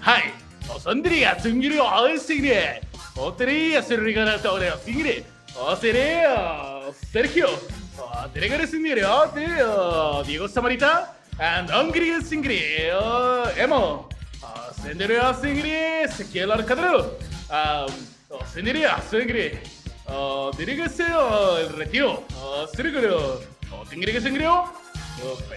[0.00, 0.22] はい
[0.86, 2.54] 遊んでるやすんぎるよあいすぎる
[3.16, 5.24] おてれやするがなと俺はすぎる
[5.56, 12.60] おせれよセルヒオおてれがるすんぎるよてよディゴサマリタ and アングリーすんぎるよ
[13.56, 14.08] エモ
[14.42, 17.04] おせんでるやすんぎるセキュラルカドル
[17.48, 17.86] あ
[18.30, 19.58] おせんでるやすんぎる
[20.06, 22.20] おデリガセよ el retiro
[22.64, 24.68] おするぐるおてんぎりがすんぎるよ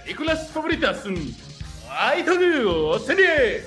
[0.04, 1.02] películas favoritas.
[1.90, 2.98] ¡Ay, todo!
[2.98, 3.64] ¡Serie!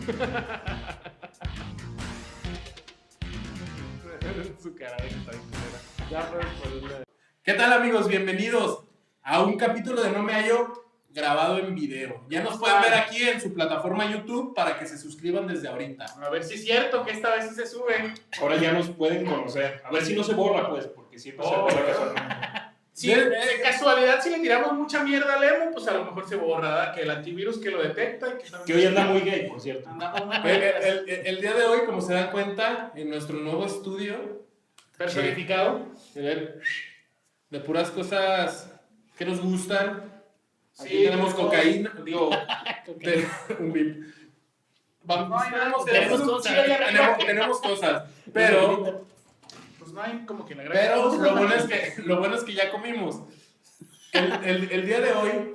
[4.62, 5.78] Su cara de que está bien culera.
[6.10, 7.04] Ya puedes ponerle.
[7.42, 8.06] ¿Qué tal amigos?
[8.08, 8.84] Bienvenidos
[9.22, 10.72] a un capítulo de No Me Hallo
[11.10, 12.24] grabado en video.
[12.28, 16.04] Ya nos pueden ver aquí en su plataforma YouTube para que se suscriban desde ahorita.
[16.22, 18.14] A ver si es cierto que esta vez sí se sube.
[18.40, 19.82] Ahora ya nos pueden conocer.
[19.84, 21.62] A ver si no se borra, pues, porque siempre se Oh.
[21.62, 22.32] borra casualmente.
[23.00, 26.28] Si de, de casualidad, si le tiramos mucha mierda al emo, pues a lo mejor
[26.28, 26.94] se borra, ¿verdad?
[26.94, 29.88] Que el antivirus que lo detecta y que, Que hoy anda muy gay, por cierto.
[30.44, 30.62] El,
[31.08, 34.42] el- el- día de hoy, como se dan cuenta, en nuestro nuevo estudio,
[34.98, 35.86] personificado.
[36.14, 36.60] de,
[37.48, 38.70] de puras cosas
[39.16, 40.02] que nos gustan.
[40.78, 42.30] Aquí Sí, tenemos tenemos- cocaína, digo,
[42.96, 43.26] de-
[43.58, 44.04] un bip.
[45.04, 46.52] Vamos, No tenemos, tenemos cosas.
[46.58, 49.06] arriba, tenemos cosas, pero
[49.90, 51.22] Pues no hay como que la gran Pero cosa.
[51.22, 53.22] lo bueno es que, lo bueno es que ya comimos.
[54.12, 55.54] El, el- el día de hoy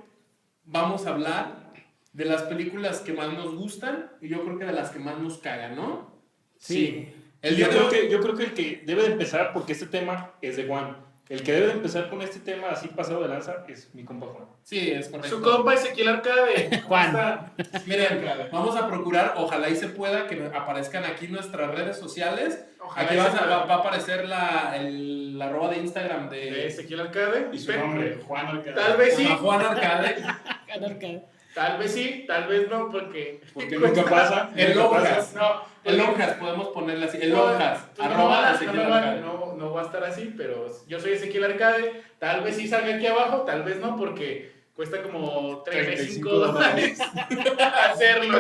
[0.66, 1.72] vamos a hablar
[2.11, 5.17] de las películas que más nos gustan y yo creo que de las que más
[5.19, 6.13] nos cagan, ¿no?
[6.58, 7.13] Sí.
[7.41, 9.53] El yo, día de creo hoy, que, yo creo que el que debe de empezar,
[9.53, 10.97] porque este tema es de Juan,
[11.28, 14.28] el que debe de empezar con este tema así pasado de lanza es mi compa
[14.28, 14.45] Juan.
[14.64, 15.38] Sí, es correcto.
[15.38, 16.81] Su compa Ezequiel Arcade.
[16.88, 17.52] Juan.
[17.86, 22.66] Miren, vamos a procurar, ojalá y se pueda, que aparezcan aquí nuestras redes sociales.
[22.80, 23.46] Ojalá aquí va, a- pueda.
[23.58, 27.50] va- va a aparecer la, el, la arroba de Instagram de de, Ezequiel Arcade.
[27.52, 28.76] Y su nombre, Juan Alcalá.
[28.76, 30.23] Tal vez sí, a Juan Arcade.
[31.56, 33.42] tal vez sí, tal vez no, porque.
[33.53, 34.52] Porque nunca pasa.
[34.56, 35.34] El Lonjas.
[35.34, 37.18] No, El Lonjas, podemos ponerle así.
[37.22, 37.80] El Lonjas.
[37.96, 39.22] pues no, arroba no, Ezequiel Arcade.
[39.22, 42.03] no- no va a estar así, pero yo soy Ezequiel Arcade.
[42.19, 47.00] Tal vez sí salga aquí abajo, tal vez no, porque cuesta como 35 35 dólares
[47.91, 48.40] hacerlo.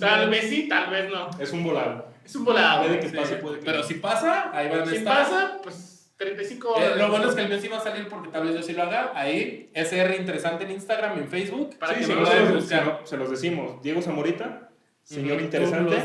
[0.00, 1.30] Tal vez sí, tal vez no.
[1.38, 2.06] Es un volado.
[2.24, 2.84] Es un volado.
[2.86, 3.84] Puede que pase, puede que Pero no.
[3.84, 5.16] si pasa, ahí van a Si estar.
[5.24, 5.93] pasa, pues
[6.24, 8.54] 35 Eh, lo bueno es que el mío sí va a salir porque tal vez
[8.54, 9.12] yo sí lo haga.
[9.14, 11.76] Ahí, SR Interesante en Instagram, en Facebook.
[11.78, 12.82] Para Sí, que lo se, los, buscar.
[12.84, 13.82] si no, se los decimos.
[13.82, 14.70] Diego Zamorita,
[15.02, 15.44] señor Ujú.
[15.44, 15.96] interesante.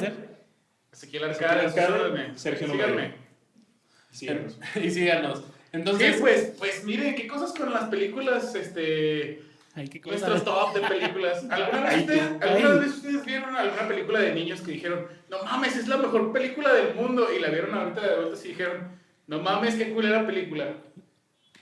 [0.91, 2.41] Ezequiel Arcade, Ezequiel Arcade, órdenes.
[2.41, 3.13] Sergio Síganme.
[4.11, 4.59] Síganos.
[4.75, 5.39] y síganos.
[5.39, 9.43] Sí, Entonces, pues, pues miren, qué cosas con las películas, este,
[9.75, 11.45] Ay, qué nuestros top de películas.
[11.49, 15.43] ¿Alguna vez, Ay, ustedes, alguna vez ustedes vieron alguna película de niños que dijeron, no
[15.43, 17.27] mames, es la mejor película del mundo?
[17.31, 18.99] Y la vieron ahorita de adultos y dijeron,
[19.29, 20.73] no mames, qué culera película.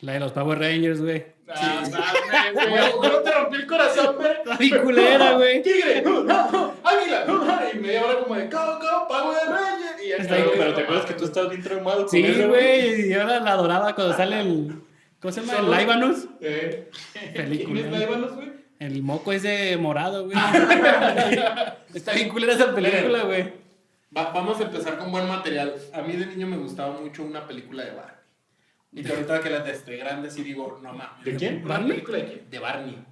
[0.02, 1.26] La de los Power Rangers, güey.
[1.50, 4.32] Ah, mames, güey, ¿a poco no te rompió el corazón, güey?
[4.32, 5.62] Está bien culera, güey.
[5.62, 5.98] ¡Tigre!
[6.84, 7.72] ¡Águila!
[7.74, 10.06] Y media hora como de, ¡Go, go, Power Ranger!
[10.06, 13.10] Y ya Está Pero, te acuerdas que tú estás bien traumado con Sí, güey.
[13.10, 14.82] Y ahora la adoraba cuando sale el.
[15.20, 15.76] ¿Cómo se llama?
[15.78, 16.28] El Ivanus.
[16.42, 16.90] eh,
[17.34, 17.82] Película.
[17.82, 18.52] ¿Quién es Ivanos, güey?
[18.80, 20.38] El moco ese morado, güey.
[21.94, 23.67] Está bien culera esa película, güey.
[24.16, 25.74] Va- vamos a empezar con buen material.
[25.94, 28.14] A mí de niño me gustaba mucho una película de Barney.
[28.94, 31.24] Y que ahorita que las de grande sí digo, no mames.
[31.26, 31.62] ¿De quién?
[31.64, 31.90] ¿Una ¿Barney?
[31.92, 32.50] película de quién?
[32.50, 33.06] De Barney.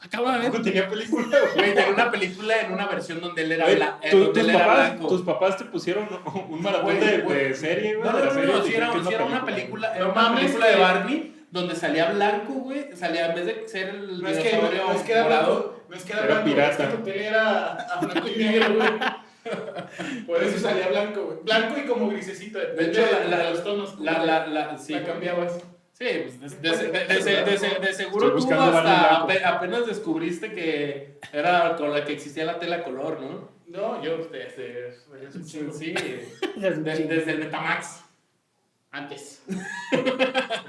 [0.00, 0.50] Acaba de ver.
[0.50, 1.74] ¿Cómo tenía película, güey?
[1.74, 4.48] Tenía una película en una versión donde él era, Oye, bla- eh, tu- donde tus,
[4.48, 5.08] él era papás, blanco.
[5.08, 6.08] tus papás te pusieron
[6.48, 8.10] un maratón de, de serie, güey.
[8.10, 10.66] No, no, la no, no, sí era, sí era una película, era No una película
[10.66, 12.96] de Barney donde salía blanco, güey.
[12.96, 15.82] Salía, en vez de ser el No es que, dinosaurio no es que era blanco,
[15.88, 16.88] no es que era, Era blanco, pirata.
[16.88, 18.88] es que era a blanco y negro, güey.
[20.26, 21.38] Por eso salía blanco, güey.
[21.42, 23.98] Blanco y como grisecito, depende hecho, de, la- de la- los tonos.
[24.00, 24.92] la, la, la, sí.
[24.94, 25.58] la cambiabas.
[25.92, 30.52] Sí, pues de, de- de- de- de- de- de- de seguro tú hasta apenas descubriste
[30.52, 33.50] que era con la que existía la tela color, ¿no?
[33.66, 35.92] No, yo desde, desde un Sí, sí.
[36.56, 36.70] De-
[37.06, 38.04] desde el Metamax.
[38.90, 39.42] Antes.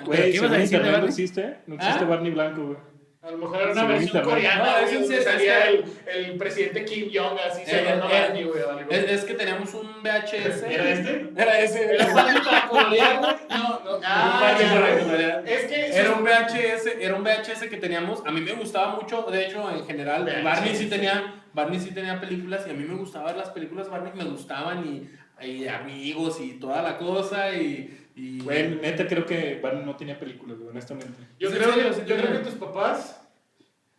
[0.05, 1.57] Güey, ¿Qué ibas a decir de internet no existe.
[1.67, 2.07] No existe ¿Ah?
[2.07, 2.77] Barney blanco, güey.
[3.23, 4.81] A lo mejor era una versión coreana.
[4.81, 8.61] No, donde salía el, el presidente Kim Jong así Eh, se llamaba eh, Barney, güey.
[8.61, 8.91] o algo.
[8.91, 10.63] Es, es que teníamos un VHS.
[10.63, 11.31] ¿Era este?
[11.37, 11.95] Era ese.
[11.95, 13.33] ¿Era para colorear, güey?
[13.49, 13.99] No, no.
[14.03, 14.57] Ah,
[14.99, 15.47] colorear.
[15.47, 19.21] Es que Era un VHS, era un VHS que teníamos, a mí me gustaba mucho,
[19.23, 20.43] de hecho, en general, VHS.
[20.43, 24.11] Barney sí tenía, Barney sí tenía películas y a mí me gustaban las películas Barney,
[24.15, 25.09] me gustaban y,
[25.47, 27.99] y amigos y toda la cosa y...
[28.15, 31.17] y Güey, neta creo que Barney no tenía películas, güey, honestamente.
[31.39, 33.19] Yo Sí, creo, sí, que, sí, yo creo que tus papás.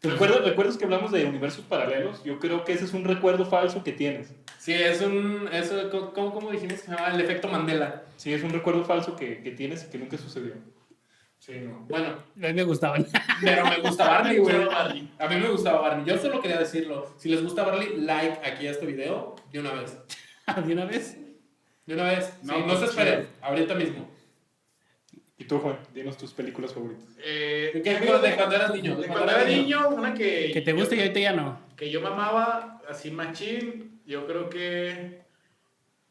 [0.03, 2.23] ¿Recuerdas, ¿Recuerdas que hablamos de universos paralelos?
[2.25, 4.35] Yo creo que ese es un recuerdo falso que tienes.
[4.59, 7.15] Sí, es un, eso, ¿cómo, cómo dijimos que se llamaba?
[7.15, 8.03] El efecto Mandela.
[8.19, 10.53] Sí, es un recuerdo falso que, que tienes y que nunca sucedió.
[11.39, 11.87] Sí, no.
[11.89, 13.07] Bueno, A mí me gustaban.
[13.43, 14.57] pero me gusta Barney, güey.
[15.19, 16.05] A mí me gustaba Barney.
[16.07, 17.07] Yo solo quería decirlo.
[17.19, 19.99] Si les gusta Barney, like aquí a este video de una vez.
[20.67, 21.17] ¿De una vez?
[21.87, 22.33] De una vez.
[22.43, 23.29] No, Sí, no se esperen.
[23.43, 24.09] Ahorita mismo.
[25.37, 25.79] ¿Y tú, Juan?
[25.93, 27.05] Dinos tus películas favoritas.
[27.23, 28.97] Eh, ¿Qué película de cuando eras niño?
[28.97, 30.51] De cuando era niño, una que.
[30.53, 31.61] Que te guste y ahorita ya no.
[31.77, 34.01] Que yo mamaba, así machín.
[34.07, 35.23] Yo creo que.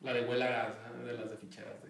[0.02, 1.83] La de Huela Gas, de las de ficheras.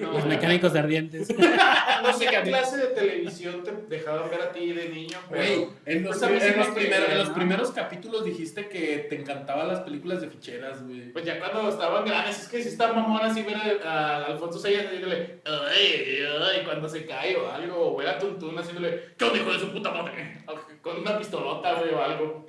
[0.00, 1.28] No, Los mecánicos ardientes.
[2.02, 5.42] no sé qué clase de televisión te dejaban ver a ti de niño, pero.
[5.42, 7.34] Güey, en los, Pues sí en los me primeros, en los ¿no?
[7.34, 11.12] primeros capítulos dijiste que te encantaban las películas de ficheras, güey.
[11.12, 14.58] Pues ya cuando estaban grandes, es que si está mamón así ver a, a Alfonso
[14.58, 19.24] Sayas haciéndole, ay, ay, cuando se cae o algo, o ver a Tuntún haciéndole, ¿qué
[19.24, 20.38] onda, hijo de su puta madre?
[20.82, 22.46] Con una pistolota, güey, o algo.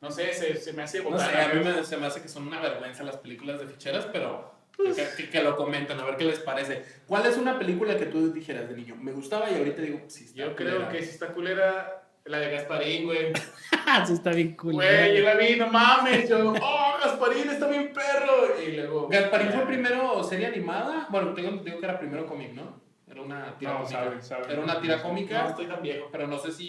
[0.00, 2.22] No sé, se, se me hace No botana, sé, a mí me, se me hace
[2.22, 6.04] que son una vergüenza las películas de ficheras, pero que, que- que lo comenten, a
[6.04, 6.82] ver qué les parece.
[7.06, 8.96] ¿Cuál es una película que tú dijeras de niño?
[8.96, 10.88] Me gustaba y ahorita digo, sí, está Yo creo culera"?
[10.92, 13.32] que si está culera la de Gasparín, güey.
[14.02, 14.74] Eso está bien cool.
[14.74, 18.60] Güey, yo la vi, no mames, yo, oh, Gasparín está bien perro.
[18.62, 19.08] Y luego.
[19.08, 21.06] ¿Gasparín fue primero serie animada?
[21.10, 22.86] Bueno, tengo, digo que era primero cómic, ¿no?
[23.10, 24.04] Era una tira No, cómica.
[24.04, 24.52] sabe, sabe.
[24.52, 26.08] Era una tira No cómica, estoy tan viejo.
[26.12, 26.68] pero no sé si,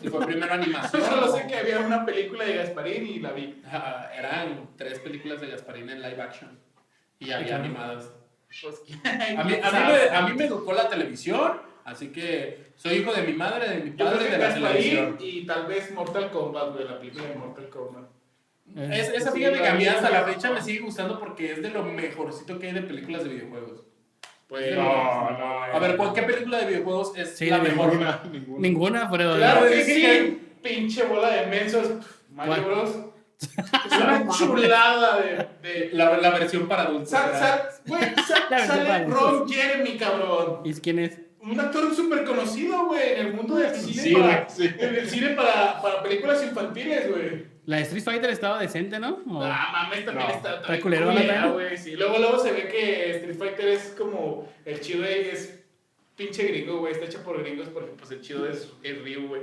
[0.00, 1.02] si fue primero animación.
[1.02, 3.62] Yo solo sé que había una película de Gasparín y la vi.
[3.70, 6.58] Ah, eran tres películas de Gasparín en live action
[7.18, 7.64] y había claro.
[7.64, 8.10] animadas.
[8.62, 12.96] Pues, A mí, a, mí me, a mí me educó la televisión, así que soy
[12.98, 15.16] hijo de mi madre, de mi padre, que de la televisión.
[15.20, 18.04] y tal vez Mortal Kombat, güey, la película de Mortal Kombat.
[18.76, 21.62] Es, esa Sí, fíjate que a mí hasta la fecha me sigue gustando porque es
[21.62, 23.82] de lo mejorcito que hay de películas de videojuegos.
[24.48, 25.62] Pues, No, no.
[25.64, 27.88] A ver, ¿cuál- ¿qué película de videojuegos es Sí, la de mejor?
[27.90, 28.60] Ninguna, ninguna.
[28.60, 31.88] Ninguna fuera de Claro que ¿Qué- sí, qué- pinche bola de mensos.
[32.30, 32.64] Mario.
[32.64, 32.96] Bros.
[33.44, 35.46] Es una chulada de.
[35.62, 37.10] de La, la versión para adultos.
[37.10, 37.70] sal, ¿verdad?
[37.70, 39.06] sal, güey, sal- Ya me sale.
[39.06, 40.60] Ron Jeremy, cabrón.
[40.64, 41.18] ¿Y quién es?
[41.40, 44.02] Un actor súper conocido, güey, en el mundo del cine.
[44.02, 44.74] Sí, para, güey, sí.
[44.78, 47.44] En el cine para, para películas infantiles, güey.
[47.66, 49.20] La de Street Fighter estaba decente, ¿no?
[49.28, 51.12] O- Ah, mames, también No, está, está culero,
[51.52, 51.76] güey.
[51.76, 54.48] Sí, luego, luego se ve que Street Fighter es como.
[54.64, 55.60] El chido es
[56.16, 56.92] pinche gringo, güey.
[56.94, 59.42] Está hecho por gringos porque, pues, el chido es, es Ryu, güey.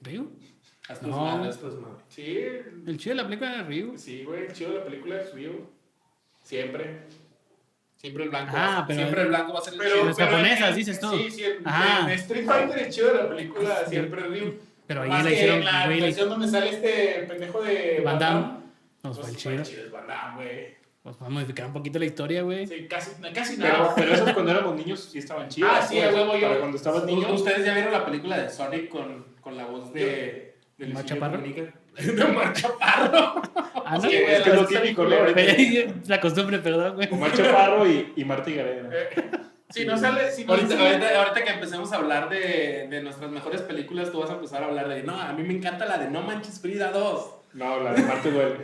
[0.00, 0.30] ¿Ryu?
[0.88, 1.16] Haz tus No.
[1.16, 2.04] tus madres.
[2.08, 2.38] Sí,
[2.86, 3.96] El chido de la película era Ryu.
[3.96, 4.46] sí, güey.
[4.46, 5.66] El chido de la película es Ryu.
[6.42, 7.00] Siempre.
[7.96, 8.52] Siempre el blanco.
[8.54, 10.14] Ah, pero- siempre el blanco va a ser el Pero, chido.
[10.14, 11.10] Pero japonesas, dices tú.
[11.16, 11.44] Sí, sí.
[11.44, 14.54] En, Street Fighter el chido de la película siempre es Ryu.
[14.86, 18.46] Pero ahí Más la hicieron en la versión donde sale este pendejo de Van Damme.
[19.00, 19.64] Pues, Nos fue el fue chido.
[19.64, 20.74] chido es Van Damme, güey.
[21.02, 22.66] Pues vamos a modificar un poquito la historia, güey.
[22.66, 23.94] Sí, casi, casi Pero, nada.
[23.94, 25.70] pero esas cuando éramos niños sí estaban chidas.
[25.74, 27.32] Ah, sí, pues, a huevo, yo- Para cuando estabas niño.
[27.32, 30.53] ¿Ustedes ya vieron la película de Sonic con, con la voz de.
[30.78, 31.38] De ¿Omar Chaparro?
[31.42, 33.42] De Omar Chaparro.
[33.86, 34.00] Ah, no.
[34.02, 35.10] Sí, es que es lo la- típico, ¿no?
[35.10, 37.08] la- La costumbre, perdón, güey.
[37.12, 38.88] Omar Chaparro y, y Marta Gareda.
[38.92, 39.30] Eh,
[39.70, 43.02] Si no sale, si no Ahorita, sale- ahorita, ahorita que empecemos a hablar de, de
[43.02, 45.02] nuestras mejores películas, tú vas a empezar a hablar de.
[45.02, 47.30] No, a mí me encanta la de No Manches Frida 2.
[47.54, 48.56] No, la de Marte duele.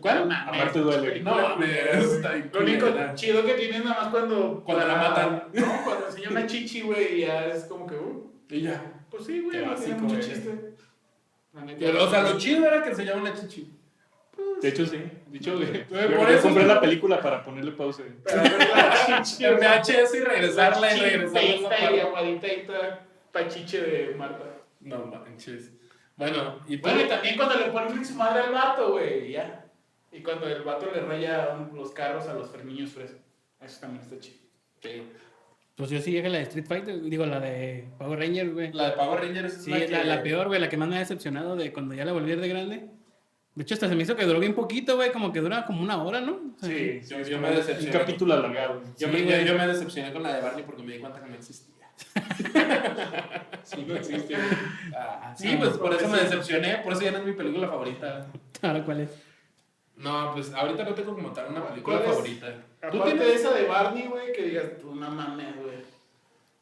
[0.00, 0.26] ¿Cuál?
[0.26, 1.10] mames, Amarte duele.
[1.10, 2.86] película No, está bien Lo único
[3.16, 4.62] chido que tiene es nada más cuando...
[4.64, 5.44] Cuando la matan.
[5.52, 7.96] No, cuando enseña una chichi, güey, y ya es como que...
[7.96, 8.80] Uh, Y ya.
[9.10, 10.74] pues sí, güey, no tiene mucho chiste.
[11.54, 13.70] O sea, lo chido era que enseñaba una chichi.
[14.62, 15.02] De hecho, sí.
[15.26, 15.84] De hecho, güey.
[15.84, 18.02] por yo, yo eso- compré la película para ponerle pausa.
[18.24, 21.92] Pero ver la chichi, En VHS y regresarla y regresarla.
[21.96, 24.44] y aguadita y toda pachiche de Marta.
[24.80, 25.72] No manches.
[26.16, 26.76] Bueno, y.
[26.78, 29.66] Bueno, y también cuando le ponen en su madre al vato, güey, y ya.
[30.12, 33.20] Y cuando el vato le raya los carros a los ferniños frescos.
[33.60, 34.38] Eso también está chido.
[34.82, 35.02] Sí.
[35.80, 38.70] Pues yo sí llegué a la de Street Fighter, digo, la de Power Rangers, güey.
[38.74, 40.76] La de Power Rangers es Sí, la, es la, que- la peor, güey, la que
[40.76, 42.86] más me ha decepcionado de cuando ya la volví a ver de grande.
[43.54, 45.82] De hecho, hasta se me hizo que duró bien poquito, güey, como que dura como
[45.82, 46.32] una hora, ¿no?
[46.54, 47.92] O sea, Sí, Yo- me un decepcioné.
[47.98, 48.82] capítulo alargado.
[48.98, 51.30] Yo, Sí, me, yo me decepcioné con la de Barney porque me di cuenta que
[51.30, 51.86] no existía.
[53.64, 54.34] Sí, no existe.
[54.96, 58.26] Ah, sí, pues por eso me decepcioné, por eso ya no es mi película favorita.
[58.62, 59.10] Ahora, ¿cuál es?
[60.00, 62.14] No, pues ahorita no tengo como tal una película ¿Cuál es?
[62.16, 62.46] favorita.
[62.90, 63.40] ¿Tú Aparte de tienes?
[63.40, 65.90] esa de Barney, güey, que digas, tú no mames, güey.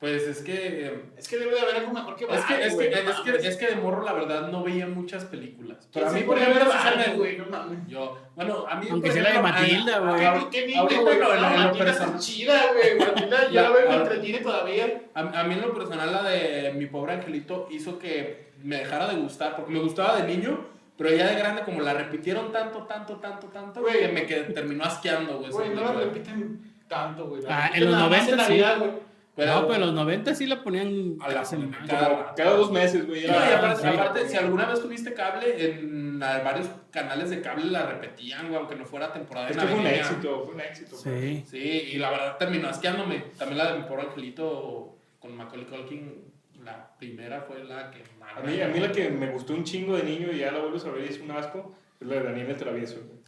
[0.01, 0.87] Pues es que.
[0.87, 2.91] eh, Es que debe de haber algo mejor que Es Barney, que, es, que, güey,
[2.91, 3.45] no es, que, mames.
[3.47, 5.89] es que de morro, la verdad, no veía muchas películas.
[5.93, 7.79] Pero a mí, por ejemplo, ver sí se Barney, me- güey, no mames.
[7.89, 8.87] Yo, bueno, a mí.
[8.91, 10.25] Aunque por sea la de ejemplo, Matilda, güey.
[10.25, 11.19] a- ¿Qué, ahorita, güey?
[11.19, 12.99] no, No, en lo- en lo Matilda personal- está chida, güey.
[13.09, 15.03] Matilda, yo La- la veo y me ahora- entretiene todavía.
[15.15, 19.09] A, a mí en lo personal la de mi pobre angelito hizo que me dejara
[19.09, 20.65] de gustar, porque me gustaba de niño,
[20.99, 23.99] pero ya de grande como la repitieron tanto, tanto, tanto, tanto, Güey.
[24.01, 25.51] que me qued- terminó asqueando, güey.
[25.51, 27.43] Güey, no la repiten tanto, güey.
[27.49, 28.51] Ah, en los nada más 90 sí.
[28.51, 29.09] Navidad, güey.
[29.37, 31.79] Pero, no, pues en los 90 sí la ponían A la cada semana.
[31.87, 33.21] cada- cada dos meses, güey.
[33.25, 33.87] No, y era- aparte, sí.
[33.89, 38.75] aparte, si alguna vez tuviste cable, en varios canales de cable la repetían, güey, aunque
[38.75, 40.97] no fuera temporada Es que fue un éxito, fue un éxito.
[40.97, 41.45] Sí.
[41.47, 41.59] Sí,
[41.93, 43.27] y la verdad terminó asqueándome.
[43.39, 46.28] También la de mi pobre angelito con Macaulay Culkin,
[46.69, 48.37] la primera fue la que más.
[48.37, 50.61] A mí, a mí la que me gustó un chingo de niño y ya la
[50.61, 52.97] vuelves a ver y es un asco, es la de Daniel el Travieso.
[53.07, 53.19] güey.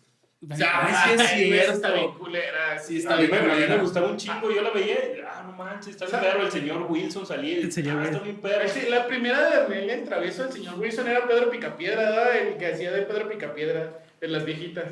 [0.67, 1.73] Ay, sí es cierto.
[1.75, 2.79] Está bien culera.
[2.79, 3.47] Sí, A está mí, bien.
[3.47, 4.97] me, a mí me gustaba un chingo, yo la veía
[5.29, 8.19] ah, no manches, está bien perro, el señor Wilson salía y, El señor ah, está
[8.23, 8.25] Wilson.
[8.25, 8.69] bien perro.
[8.69, 12.37] Sí, la primera de Daniel el travieso del señor Wilson era Pedro Picapiedra, ¿verdad?
[12.39, 14.87] El que hacía de Pedro Picapiedra de las viejitas.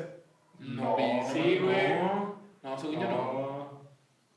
[0.59, 1.89] No, No, sí, güey.
[1.95, 3.58] No, no, según yo no.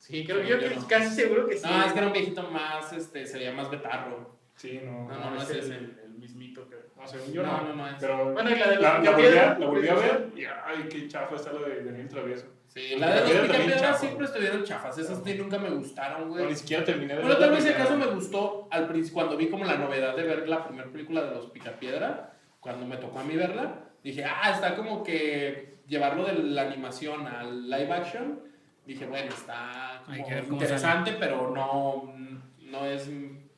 [0.03, 0.07] No.
[0.09, 0.89] Sí, creo yo Yo que no.
[0.89, 1.67] casi seguro que sí.
[1.69, 4.37] No, es que era un viejito más, este, se veía más betarro.
[4.57, 5.09] Sí, no.
[5.09, 5.75] No, no, no es el, ese.
[5.75, 6.81] el mismito, creo.
[6.97, 7.69] No, según yo No, no.
[7.69, 7.95] no, no es.
[8.01, 10.29] Pero Bueno, y la de la, los la volví, a, Picapiedra, la volví a ver
[10.37, 12.47] y, ay, qué chafa está la de Daniel Travieso.
[12.69, 14.97] Sí, la de los picapiedras siempre estuvieron chafas.
[14.99, 16.47] Esas sí nunca me gustaron, No, güey.
[16.47, 19.49] ni siquiera terminé de Bueno, tal vez si acaso me gustó al principio, cuando vi
[19.51, 23.25] como la novedad de ver la primera película de los Picapiedra, cuando me tocó a
[23.25, 28.41] mí verla, dije, ah, está como que llevarlo de la animación al live action.
[28.87, 30.17] Dije, bueno, está como
[30.55, 32.13] interesante, pero no,
[32.59, 33.09] no es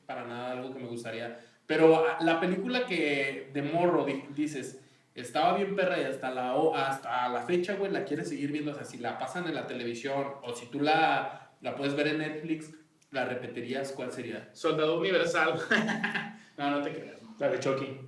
[0.07, 1.39] para nada algo que me gustaría.
[1.67, 4.83] Pero ah, la película que de morro di- dices,
[5.15, 8.73] estaba bien perra y hasta la, hasta la fecha, güey, la quieres seguir viendo.
[8.73, 12.09] O sea, si la pasan en la televisión o si tú la, la puedes ver
[12.09, 12.75] en Netflix,
[13.11, 13.93] ¿la repetirías?
[13.93, 14.51] ¿Cuál sería?
[14.53, 15.55] Soldado Universal.
[16.59, 17.23] no, no te creas.
[17.23, 17.35] no.
[17.39, 17.99] La de Chucky.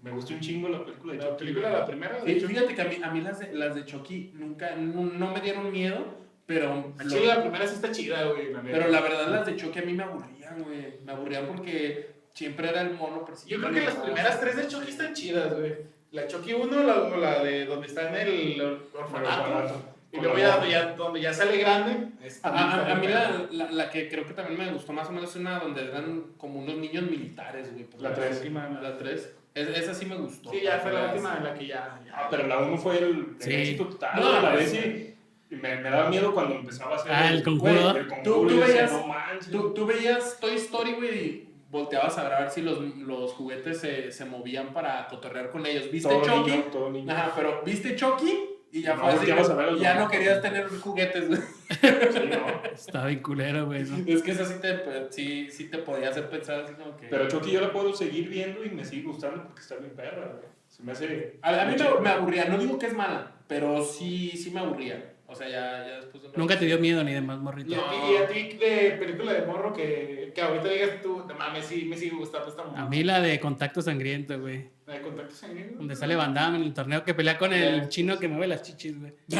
[0.00, 1.38] Me gustó un chingo la película de La Chucky.
[1.38, 2.20] película, la primera.
[2.22, 2.46] de hecho.
[2.48, 5.40] fíjate que a mí, a mí las, de, las de Chucky nunca, no, no me
[5.40, 6.92] dieron miedo, pero...
[7.08, 8.52] Sí, la primera sí está chida, güey.
[8.52, 8.60] la.
[8.62, 10.98] Pero la verdad las de Chucky a mí me aburrían, güey.
[11.04, 14.90] Me aburrían porque siempre era el mono Yo creo que las primeras tres de Chucky
[14.90, 15.74] están chidas, güey.
[16.12, 18.60] La Chucky 1, la, la de donde está en el
[18.94, 19.82] orfanato.
[20.12, 22.08] Y luego ya donde, ya donde ya sale grande.
[22.22, 25.08] es- A, a- a mí la, la, la que creo que también me gustó más
[25.08, 27.86] o menos es una donde eran como unos niños militares, güey.
[27.98, 28.36] La tres.
[28.38, 29.32] última, la- La 3.
[29.54, 30.50] esa sí me gustó.
[30.50, 31.98] Sí, ya fue la última en la que ya.
[32.04, 33.54] ya- Ah, pero la 1 fue el, el Sí.
[33.54, 34.20] éxito total.
[34.20, 35.11] No, la vez sí.
[35.52, 37.72] Y me, me daba miedo cuando empezaba a hacer Ah, el conjuro.
[37.72, 39.50] güey, el Tú- conjuro tú decía, veías- no manches.
[39.50, 44.10] Tú, tú veías Toy Story, güey, y volteabas a ver, si los, los juguetes se,
[44.12, 45.90] se movían para cotorrear con ellos.
[45.90, 46.50] ¿Viste todo Chucky?
[46.52, 47.12] niño, todo niño.
[47.12, 48.48] Ajá, pero ¿viste Chucky?
[48.74, 51.40] Y ya No, fue así, a ver ya no querías tener juguetes, güey.
[51.68, 52.62] Sí, no.
[52.72, 53.82] Está bien culero, güey.
[53.82, 53.94] eso.
[54.06, 54.80] Es que eso sí te,
[55.10, 57.08] sí, sí te podía hacer pensar así como que...
[57.08, 60.26] Pero Chucky yo la puedo seguir viendo y me sigue gustando porque está bien perra.
[60.28, 60.46] güey.
[60.68, 61.38] Se me hace.
[61.42, 64.60] A, a mí me, me aburría, no digo que es mala, pero sí, sí me
[64.60, 65.12] aburría.
[65.32, 67.74] O sea, ya, ya después de un Nunca te dio miedo ni demás Y morrito.
[67.74, 71.64] a, y a ti de película de morro que, que ahorita digas tú, no mames,
[71.66, 72.84] sí, me sigue gustando esta A mujer.
[72.88, 74.68] mí la de contacto sangriento, güey.
[74.86, 75.78] La de contacto sangriento.
[75.78, 78.62] Donde sale Van Damme en el torneo que pelea con el chino que mueve las
[78.62, 79.12] chichis, güey.
[79.28, 79.36] Sí,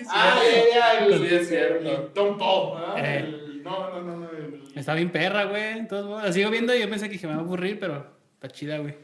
[0.00, 0.40] sí, Ah,
[0.74, 1.90] ya, ya, el, Sí, es cierto.
[2.06, 2.98] el Tom Pop, ¿verdad?
[2.98, 3.18] Eh.
[3.20, 4.30] El- no, no, no, no.
[4.30, 5.74] el- Está bien perra, güey.
[5.80, 8.06] De todos modos, la sigo viendo y yo pensé que me va a aburrir, pero
[8.34, 8.94] está chida, güey.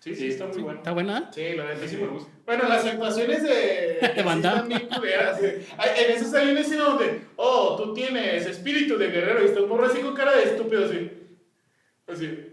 [0.00, 0.78] Sí, sí, está muy bueno.
[0.78, 1.30] ¿Está buena?
[1.30, 2.32] Sí, la A verdad sí me gusta.
[2.46, 4.12] Bueno, las actuaciones de.
[4.16, 5.66] De Van sí.
[5.76, 9.60] Ay, En esa hay una escena donde, oh, tú tienes espíritu de guerrero y está
[9.60, 11.10] un morro así con cara de estúpido, así.
[12.06, 12.46] Así.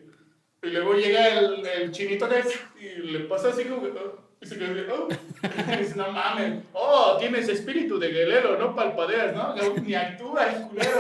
[0.62, 2.44] Y luego llega el, el chinito acá
[2.82, 3.98] y le pasa así como que.
[3.98, 5.08] oh, y se queda así, oh.
[5.74, 6.64] Y dice, no mames.
[6.74, 9.56] Oh, tienes espíritu de guerrero, no palpadeas, ¿no?
[9.86, 10.98] Ni actúa el culero.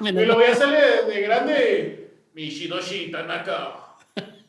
[0.00, 2.10] Y luego ya sale de, de grande.
[2.34, 3.87] Mi Shidoshi Tanaka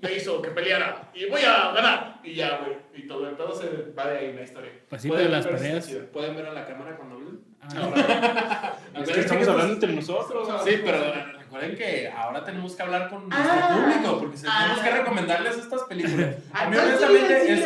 [0.01, 1.09] me hizo que peleara.
[1.13, 2.19] Y voy a ganar.
[2.23, 2.77] Y ya, güey.
[2.95, 4.71] Y todo, todo se va de ahí la historia.
[4.89, 5.85] Pues sí, Pueden pero las ver- peleas.
[6.11, 7.39] ¿Pueden ver a la cámara cuando hablen?
[7.61, 10.47] Ah, Es que estamos hablando entre nosotros.
[10.63, 10.97] Sí, pero
[11.37, 13.75] recuerden que ahora tenemos que hablar con nuestro Ah.
[13.75, 14.81] público, porque tenemos Ah.
[14.83, 16.35] que recomendarles estas películas.
[16.53, 17.65] A mí honestamente es...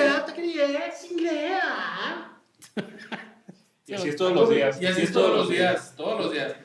[3.85, 4.81] Y así es todos los días.
[4.81, 6.55] Y así es todos los días, todos los días.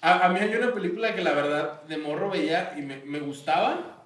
[0.00, 3.20] A, a mí hay una película que la verdad de morro veía y me, me
[3.20, 3.99] gustaba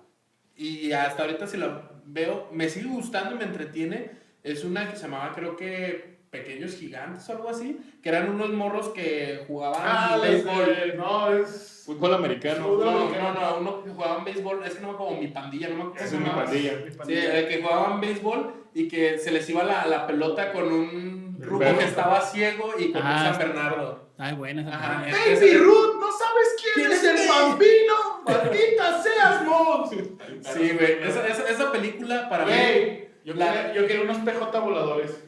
[0.57, 4.11] y hasta ahorita si la veo, me sigue gustando y me entretiene.
[4.43, 8.51] Es una que se llamaba creo que Pequeños Gigantes o algo así, que eran unos
[8.51, 10.95] morros que jugaban Ah, béisbol.
[10.97, 11.83] No, es.
[11.87, 12.65] Fútbol americano.
[12.67, 12.85] Fútbol.
[12.87, 15.77] No, no, no, uno que jugaban béisbol, es que no me acuerdo, mi pandilla, no
[15.77, 16.05] me acuerdo.
[16.05, 16.45] Es mi se llamaba.
[16.45, 16.73] pandilla.
[17.07, 21.37] Sí, eh, que jugaban béisbol y que se les iba la, la pelota con un
[21.41, 21.79] rubo Verde.
[21.79, 24.09] que estaba ciego y con Ah, un San Bernardo.
[24.19, 25.03] Ay, buena esa Ajá.
[25.03, 27.95] Baby Ruth, ¿no sabes quién ¿Quién es es el bambino?
[28.27, 29.91] ¡Maldita seas, Mons!
[29.91, 31.03] Sí, güey.
[31.03, 32.53] Esa, esa, esa película para mí.
[32.53, 35.25] Güey, yo, La- quería, yo quería unos PJ voladores.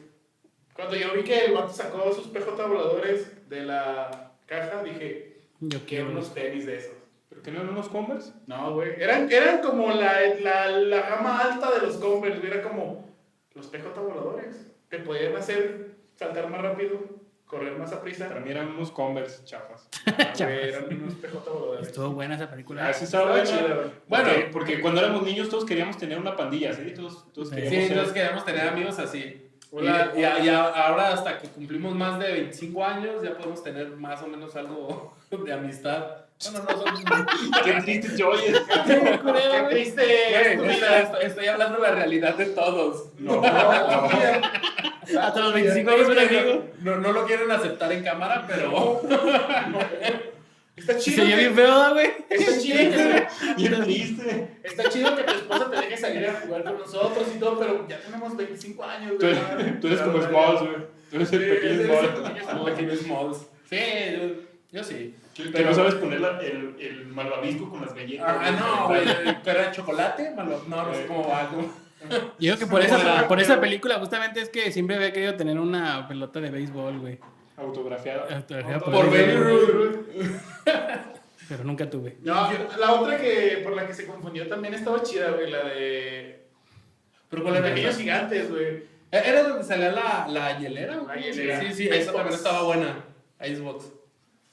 [0.73, 5.79] Cuando yo vi que el vato sacó sus PJ voladores de la caja, dije, Yo
[5.79, 6.09] quiero quiero.
[6.11, 6.93] unos tenis de esos.
[7.29, 8.31] ¿Pero que no eran unos Converse?
[8.45, 8.91] No, güey.
[9.01, 12.51] Eran, eran como la, la, la gama alta de los Converse, güey.
[12.51, 13.07] Era como
[13.55, 14.67] los PJ voladores.
[14.89, 16.99] Que podían hacer saltar más rápido,
[17.47, 18.27] correr más a prisa.
[18.27, 19.87] Para mí eran unos Converse chafas.
[20.07, 21.87] Ah, güey, eran unos PJ voladores.
[21.87, 22.87] Estuvo buena esa película.
[22.87, 23.43] Ah, sí estaba güey.
[23.45, 23.91] Bueno.
[24.07, 26.93] Porque, porque cuando éramos niños todos queríamos tener una pandilla, ¿sí?
[26.95, 29.43] Todos, todos queríamos Sí, ser- entonces queríamos tener amigos así.
[29.71, 30.13] Hola.
[30.15, 33.89] y, y a- y ahora hasta que cumplimos más de 25 años ya podemos tener
[33.97, 35.13] más o menos algo
[35.45, 36.26] de amistad.
[36.45, 37.27] No, no, no, son...
[37.65, 38.61] Qué triste Joyes.
[38.85, 41.25] Qué triste.
[41.25, 43.05] Estoy, hablando de la realidad de todos.
[43.17, 45.21] No, no, no.
[45.21, 46.65] Hasta los 25 años un amigo.
[46.81, 49.01] No, no lo quieren aceptar en cámara, pero.
[50.75, 51.23] Está chido.
[51.23, 52.11] Se que- bien feo, güey.
[52.29, 53.27] Está chido que
[53.57, 54.47] Bien triste.
[54.63, 57.87] Está chido que tu esposa te deje salir a jugar con nosotros y todo, pero
[57.87, 59.79] ya tenemos 25 años, Tú, güey.
[59.79, 60.75] tú eres como Smalls, güey.
[61.09, 62.69] Tú eres el pequeño eres Smalls.
[62.75, 63.33] pequeño.
[63.69, 63.79] Sí,
[64.71, 65.15] yo, yo sí.
[65.37, 68.25] Que no sabes poner la- el, el malvavisco con las galletas.
[68.27, 69.03] Ah, no, güey.
[69.43, 70.31] ¿Qué era chocolate?
[70.35, 71.47] Malo- No, no sé cómo va.
[71.49, 71.63] ¿cómo?
[72.39, 75.59] Yo creo que por esa, por esa película justamente es que siempre había querido tener
[75.59, 77.19] una pelota de béisbol, güey.
[77.57, 78.35] Autografiada.
[78.35, 79.95] Autografiada Por Baby Ruth.
[81.49, 82.17] Pero nunca tuve.
[82.21, 86.45] No, la otra que por la que se confundió también estaba chida, güey, la de.
[87.29, 88.83] Pero Con la pequeños gigantes, güey.
[89.09, 91.07] Era donde salía la, la hielera, güey.
[91.07, 91.59] La hielera.
[91.61, 93.05] Sí, sí, esa también estaba buena.
[93.43, 93.85] Icebox.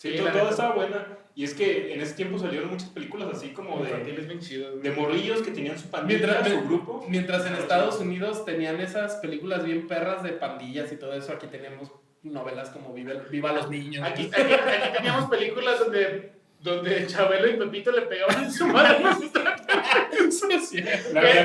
[0.05, 1.07] Sí, Sí, todo, estaba buena.
[1.35, 5.41] Y es que en ese tiempo salieron muchas películas así como de, bien de morrillos
[5.43, 7.05] que tenían su pandilla, Mientras, su grupo.
[7.09, 11.47] mientras en Estados Unidos tenían esas películas bien perras de pandillas y todo eso, aquí
[11.49, 11.91] tenemos
[12.23, 14.07] novelas como Viva, Viva los Niños.
[14.07, 18.99] Aquí, aquí, aquí teníamos películas donde, donde Chabelo y Pepito le pegaban en su madre.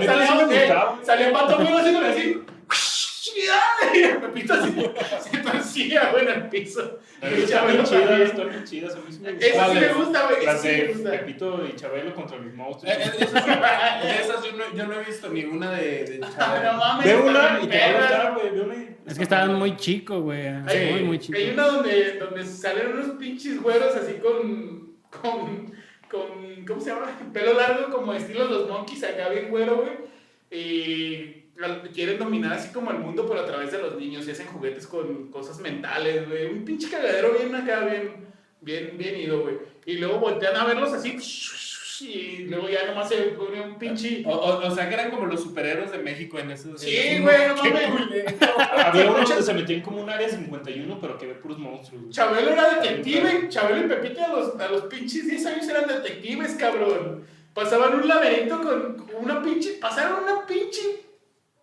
[0.05, 2.41] salía- Salía Pato así.
[3.93, 4.73] Y el Pepito así
[5.31, 6.99] se torcía, güey, en el piso.
[7.21, 8.21] La Y Chabelo bien chidas, también.
[8.27, 8.93] están bien chidas.
[8.95, 10.37] A mí sí me Eso sí me gusta, güey.
[10.37, 11.11] Eso Las sí me de gusta.
[11.11, 12.93] Pepito y Chabelo contra los Eh, monstruos.
[12.95, 13.33] eh, esas,
[14.03, 16.71] de esas yo, no, yo no he visto ni una de, de Chabelo.
[16.73, 17.05] no mames.
[17.05, 18.49] Ve una y te va a gustar, güey.
[18.51, 18.95] Ve una y...
[19.07, 20.47] Es que estaban muy chicos, güey.
[20.47, 21.39] Hay, Muy, muy chicos.
[21.41, 25.73] hay una donde, donde salen unos pinches güeros así con, con,
[26.09, 27.07] con, ¿cómo se llama?
[27.33, 30.09] Pelo largo como estilo los monkeys, acá bien güero, güey.
[30.51, 31.38] Y
[31.93, 34.87] quieren dominar así como el mundo, pero a través de los niños y hacen juguetes
[34.87, 36.45] con cosas mentales, güey.
[36.45, 38.27] Un pinche cagadero bien acá, bien,
[38.61, 39.55] bien, bien ido, güey.
[39.85, 41.17] Y luego voltean a verlos así
[42.01, 44.23] y luego ya nomás se pone un pinche...
[44.25, 46.79] O, o, o sea que eran como los superhéroes de México en esos.
[46.79, 48.35] Sí, güey, no mames.
[48.85, 52.09] Había uno donde se metían como un área 51, pero que ve puros monstruos.
[52.09, 56.53] Chabelo era detective, Chabelo y Pepito a los, a los pinches 10 años eran detectives,
[56.53, 57.25] cabrón.
[57.53, 60.81] Pasaban un laberinto con una pinche, pasaron una pinche,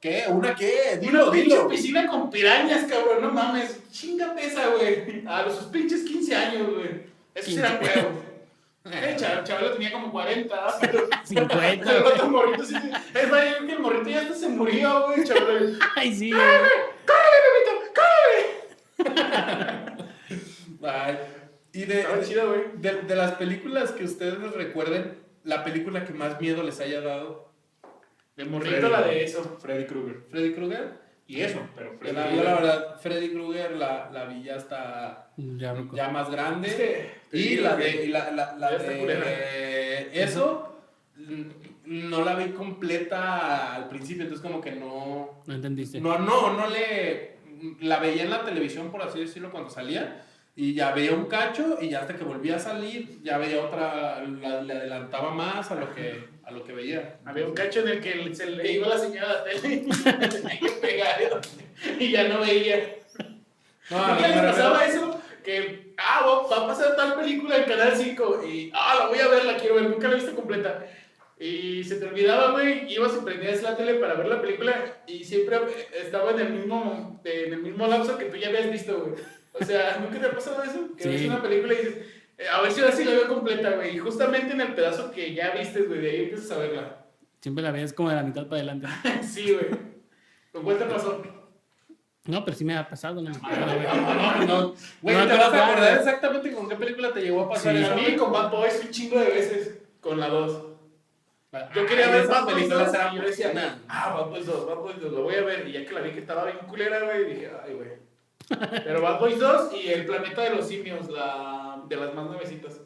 [0.00, 0.24] ¿Qué?
[0.28, 0.92] ¿Una qué?
[0.92, 1.68] una Dilo, pinche dilo.
[1.68, 3.80] piscina con pirañas, cabrón, no mames.
[3.90, 5.22] Chingate esa, güey.
[5.26, 6.90] A los sus pinches 15 años, güey.
[7.34, 7.60] Esos 15.
[7.60, 8.12] eran huevos.
[8.88, 11.90] Eh, Chab- Chabelo tenía como 40, pero 50.
[11.96, 12.74] el otro morrito sí.
[12.76, 15.76] Es más, yo creo que el morrito ya hasta se murió, güey, Chabelo.
[15.96, 16.30] Ay, sí.
[16.30, 17.92] ¡Córrele, Pepito!
[19.00, 20.06] ¡Córrele!
[20.82, 21.18] Ay,
[21.72, 26.78] y de, chido, de las películas que ustedes recuerden, la película que más miedo les
[26.80, 27.50] haya dado,
[28.36, 29.56] De morrito la de eso.
[29.60, 30.20] Freddy Krueger.
[30.28, 31.06] Freddy Krueger.
[31.28, 34.54] Y eso, pero Yo Freddy la, yo la verdad, Freddy Krueger la, la vi ya
[34.56, 36.68] hasta Ya, más grande.
[36.68, 39.24] Es que- Y la de, y la, la, la Ya está culera.
[39.24, 40.78] de eso,
[41.16, 41.42] mm,
[42.08, 45.42] no la vi completa al principio, entonces como que no...
[45.46, 46.00] No entendiste.
[46.00, 47.36] No, no, no le...
[47.80, 50.24] La veía en la televisión, por así decirlo, cuando salía.
[50.54, 54.22] Y ya veía un cacho y ya hasta que volvía a salir, ya veía otra,
[54.22, 57.18] la- le adelantaba más a lo que, a lo que veía.
[57.24, 59.80] Había un cacho en el que se le iba la señora a la tele y
[60.30, 61.40] tenía que pegar
[61.98, 62.96] y ya no veía.
[63.90, 65.20] No, ¿Por qué les me pasaba eso?
[65.44, 69.28] Que, ah, va- a pasar tal película en Canal 5 y, ah, la voy a
[69.28, 70.86] ver, la quiero ver, nunca la he visto completa.
[71.38, 75.22] Y se te olvidaba, güey, ibas y prendías la tele para ver la película y
[75.24, 75.58] siempre
[75.94, 79.14] estaba en el mismo, en el mismo lapso que tú ya habías visto, güey.
[79.52, 80.88] O sea, ¿nunca te ha pasado eso?
[80.96, 81.08] Que Sí.
[81.10, 81.96] ves una película y dices,
[82.52, 83.96] a ver si ahora sí la veo completa, güey.
[83.96, 86.96] Y justamente en el pedazo que ya viste, güey, de ahí empiezas a verla.
[87.40, 88.86] Siempre la ves como de la mitad para adelante.
[89.22, 89.66] sí, güey.
[90.52, 91.22] ¿Con cuál te pasó?
[92.24, 93.86] No, pero sí me ha pasado, no acuerdo, güey.
[93.86, 97.48] No, no, güey, No ¿te vas a acordar exactamente con qué película te llegó a
[97.50, 97.94] pasar A eso?
[97.94, 100.62] mí con Bad Boys un chingo de veces, con la 2.
[101.74, 103.76] Yo quería Ay, ver Bad Boys 2 películas eran y yo decía, buenas.
[103.88, 105.68] ah, Bad Boys 2, Bad Boys 2, lo voy a ver.
[105.68, 107.90] Y ya que la vi que estaba bien culera, güey, dije, ay, güey.
[108.84, 112.80] Pero Bad Boys 2 y El Planeta de los Simios, la de las más nuevecitas,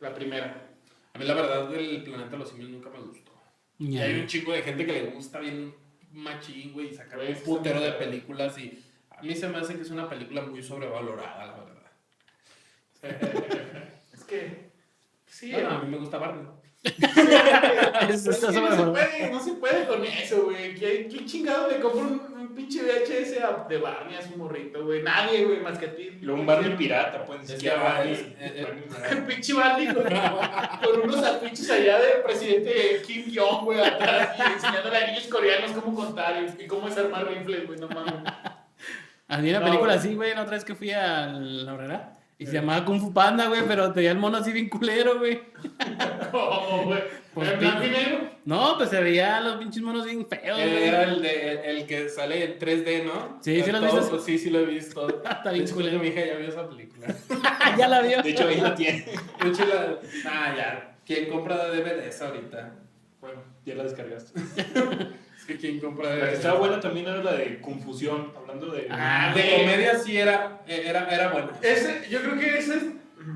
[0.00, 0.76] la primera.
[1.12, 3.32] A mí la verdad del planeta de los simios nunca me gustó.
[3.78, 5.74] Y hay un chico de gente que le gusta bien
[6.10, 9.74] machín, güey, y sacar Güey, un putero de películas y a mí se me hace
[9.76, 11.72] que es una película muy sobrevalorada, la verdad.
[14.12, 14.70] Es que,
[15.26, 16.46] sí, Bueno, a mí me gusta Barney.
[18.08, 20.74] Es que no, se puede, no se puede con eso, güey.
[20.74, 24.84] ¿Quién quién chingado le compra un, un pinche VHS a- de Barney a su morrito,
[24.84, 25.02] güey?
[25.02, 26.18] Nadie, güey, más que a ti.
[26.20, 27.48] Luego un Barney pirata, pues.
[27.50, 28.36] Es que, Barney.
[29.10, 34.52] El pinche Barney con, con unos afiches allá del presidente Kim Jong, güey, atrás y
[34.52, 38.14] enseñándole a niños coreanos cómo contar y, y cómo desarmar rifles, güey, no mames.
[39.28, 42.15] A mí una No, película así, güey, la otra vez que fui a la horrera,
[42.38, 45.40] Y se llamaba Kung Fu Panda, güey, pero tenía el mono así bien culero, güey.
[46.30, 47.02] ¿Cómo, güey?
[47.32, 48.18] Pues, ¿En blanco y negro?
[48.44, 50.84] No, pues se veía los pinches monos bien feos, Eh, güey.
[50.84, 53.38] Era el, de, el, el que sale en 3D, ¿no?
[53.40, 54.10] Sí, ¿sí lo has visto?
[54.10, 55.08] pues, sí, sí lo he visto.
[55.30, 55.98] Está bien culero.
[55.98, 57.06] mi hija ya vio esa película.
[57.78, 58.22] ya la vio.
[58.22, 59.06] De hecho, ahí la tiene.
[59.42, 59.98] De hecho, la...
[60.26, 60.96] Ah, ya.
[61.06, 62.74] ¿Quién compra DVDs ahorita?
[63.20, 64.38] Bueno, ya la descargaste.
[65.46, 66.14] Que ¿quién compra?
[66.16, 68.88] La que estaba buena también era la de Confusión, hablando de...
[68.90, 71.52] Ah, De comedia sí era, era, era buena.
[71.62, 72.82] Ese, yo creo que ese es.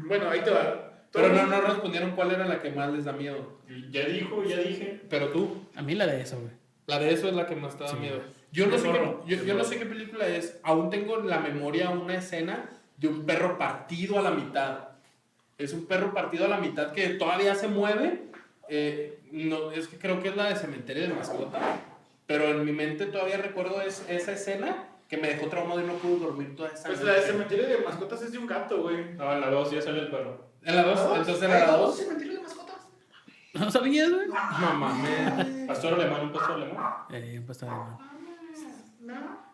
[0.06, 0.86] Bueno, ahí te va.
[1.12, 3.58] Pero no, no respondieron cuál era la que más les da miedo.
[3.90, 5.00] Ya dijo, ya dije.
[5.08, 6.52] Pero tú, A mí la de eso, güey.
[6.86, 7.96] la de eso es la que más te da Sí.
[7.96, 8.20] miedo.
[8.52, 10.58] Yo no, sé qué, yo, no sé qué película es.
[10.64, 14.88] Aún tengo en la memoria una escena de un perro partido a la mitad.
[15.58, 18.22] Es un perro partido a la mitad que todavía se mueve.
[18.68, 21.58] Eh, no, es que creo que es la de Cementerio de Mascota.
[22.30, 25.94] Pero en mi mente todavía recuerdo es- esa escena que me dejó traumado y no
[25.94, 27.10] pude dormir toda esa Pues noche.
[27.12, 29.14] la de cementerio de mascotas es de un gato, güey.
[29.14, 30.46] No, en la 2 ya sale el perro.
[30.62, 31.00] ¿En la 2?
[31.18, 31.96] Entonces era la 2.
[31.98, 32.76] cementerio de mascotas?
[33.54, 34.28] ¿No sabías, güey?
[34.28, 35.66] No mames.
[35.66, 36.92] Pastor alemán, un pastor alemán.
[37.10, 38.19] Eh, pues está bien.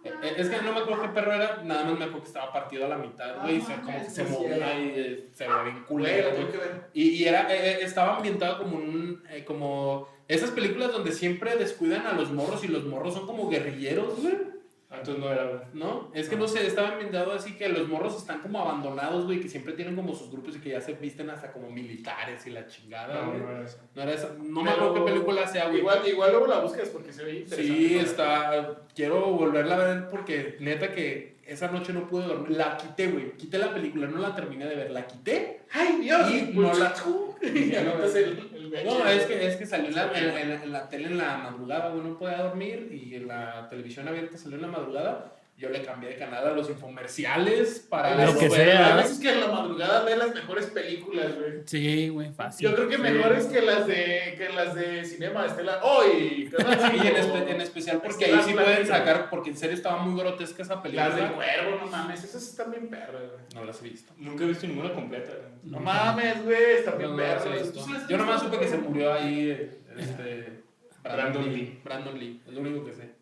[0.05, 2.53] Eh, Es que no me acuerdo qué perro era, nada más me acuerdo que estaba
[2.53, 5.63] partido a la mitad, güey, y se, como que se movía y eh, se veía
[5.63, 6.47] bien culero, güey.
[6.95, 11.57] Y, y era, eh, eh, estaba ambientado como un, eh, como esas películas donde siempre
[11.57, 14.56] descuidan a los morros y los morros son como guerrilleros, güey, Ah,
[14.91, 15.61] entonces no era, güey.
[15.75, 16.11] ¿no?
[16.15, 19.49] Es que no sé, estaba ambientado así que los morros están como abandonados, güey, que
[19.49, 22.67] siempre tienen como sus grupos y que ya se visten hasta como militares y la
[22.67, 23.43] chingada, No, güey.
[23.43, 23.79] no era eso.
[23.95, 25.79] No era esa, no me Pero acuerdo qué película sea, güey.
[25.81, 27.73] Igual, igual luego la buscas porque se ve interesante.
[27.79, 28.77] Sí, está.
[28.95, 32.57] Quiero volverla a ver porque neta que esa noche no pude dormir.
[32.57, 33.33] La quité, güey.
[33.37, 34.91] Quité la película, no la terminé de ver.
[34.91, 35.61] La quité.
[35.73, 36.31] ¡Ay, Dios!
[36.31, 36.95] Y no la-
[37.43, 40.73] Y anotas el, el No, es que, es que salió en la, en, en- en
[40.73, 42.03] la tele en la madrugada, güey.
[42.07, 42.89] No podía dormir.
[42.93, 45.33] Y en la televisión abierta salió en la madrugada.
[45.59, 48.15] Yo le cambié de canal a los infomerciales para.
[48.27, 48.93] Lo Lo que sea.
[48.93, 51.63] A veces que en la madrugada ve las mejores películas, güey.
[51.65, 52.69] Sí, güey, fácil.
[52.69, 55.81] Yo creo que mejores que las de que las de cinema Estela.
[55.83, 56.51] ¡Hoy!
[56.61, 60.21] Y en, espe- en especial porque ahí sí pueden sacar, porque en serio estaba muy
[60.21, 61.09] grotesca esa película.
[61.09, 62.23] Las del cuervo, no mames.
[62.23, 63.45] Esas están bien perras, güey.
[63.55, 64.13] No las he visto.
[64.19, 65.33] Nunca he visto ninguna completa.
[65.33, 65.73] güey.
[65.73, 66.73] No mames, güey.
[66.79, 67.47] Están bien No, no perras.
[67.47, 67.73] he visto.
[67.81, 69.51] ¿Tú sí has Yo nomás supe que se murió ahí
[69.97, 70.63] este,
[71.03, 71.81] Brandon Lee.
[71.83, 73.16] Brandon Lee, es lo único que sé.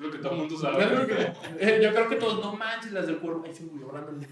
[0.00, 1.06] Es lo que todo el mundo sabe.
[1.06, 4.26] que- eh, yo creo que todos, no manches, las del ahí se murió Brandon Lee.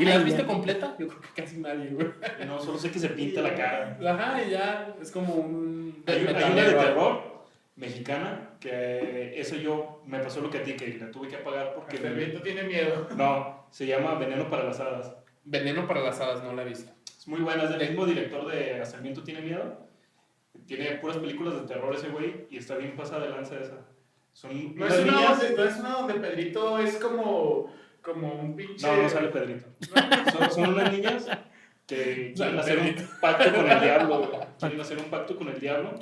[0.00, 0.96] ¿Y las viste completa?
[0.98, 2.08] Yo creo que casi nadie, güey.
[2.44, 3.98] No, solo sé que se pinta la cara.
[4.04, 6.02] Ajá, y ya, es como un...
[6.08, 7.22] Hay, hay una de terror
[7.76, 11.72] mexicana que eso yo me pasó lo que a ti, que la tuve que apagar
[11.76, 13.06] porque el viento tiene miedo.
[13.16, 15.14] no, se llama Veneno para las hadas.
[15.44, 16.90] Veneno para las hadas, no la he visto.
[17.06, 19.78] Es muy buena, es del mismo director de Hasta el viento tiene miedo.
[20.66, 23.78] Tiene puras películas de terror ese güey y está bien pasada de lanza esa.
[24.32, 28.56] Son No es, una niñas- donde, no es una donde Pedrito es como, como un
[28.56, 28.86] pinche.
[28.86, 29.66] No, no sale Pedrito.
[30.32, 31.26] Son, son unas niñas
[31.86, 34.30] que quieren hacer un pacto con el diablo.
[34.58, 35.94] Quieren hacer un pacto con el diablo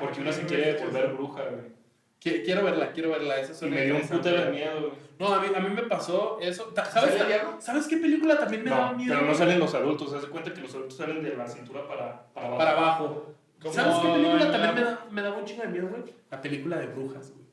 [0.00, 1.76] porque una se no, quiere volver bruja, güey.
[2.20, 4.92] Qui- Quiero verla, quiero verla, esa Y suena me dio un puto de miedo, güey.
[5.18, 6.72] No, a mí, a mí me pasó eso.
[6.74, 7.56] ¿Sabes, ¿Sale el diablo?
[7.60, 9.14] ¿Sabes qué película también me daba No, miedo?
[9.14, 10.12] pero no salen los adultos.
[10.12, 12.58] Haz de cuenta que los adultos salen de la cintura para, para abajo.
[12.58, 13.34] Para abajo.
[13.70, 16.02] ¿Sabes qué película también me, da, me daba un chingo de miedo, güey?
[16.30, 17.45] La película de brujas, güey.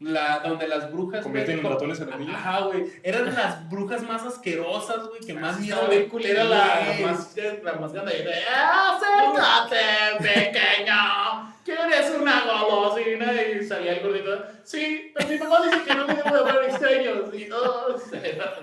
[0.00, 1.22] La, donde las brujas.
[1.22, 2.34] Convierten en ratones a los niños.
[2.34, 2.92] Ajá, güey.
[3.02, 8.12] Eran las brujas más asquerosas, güey, que más miedo culera la más, la más grande.
[8.12, 11.23] de, Acércate, pequeño.
[11.64, 13.32] ¿Quieres una golosina?
[13.42, 14.44] Y salía el gordito.
[14.62, 17.34] Sí, pero mi mamá dice que no me debo de ver extraños.
[17.34, 17.96] Y oh,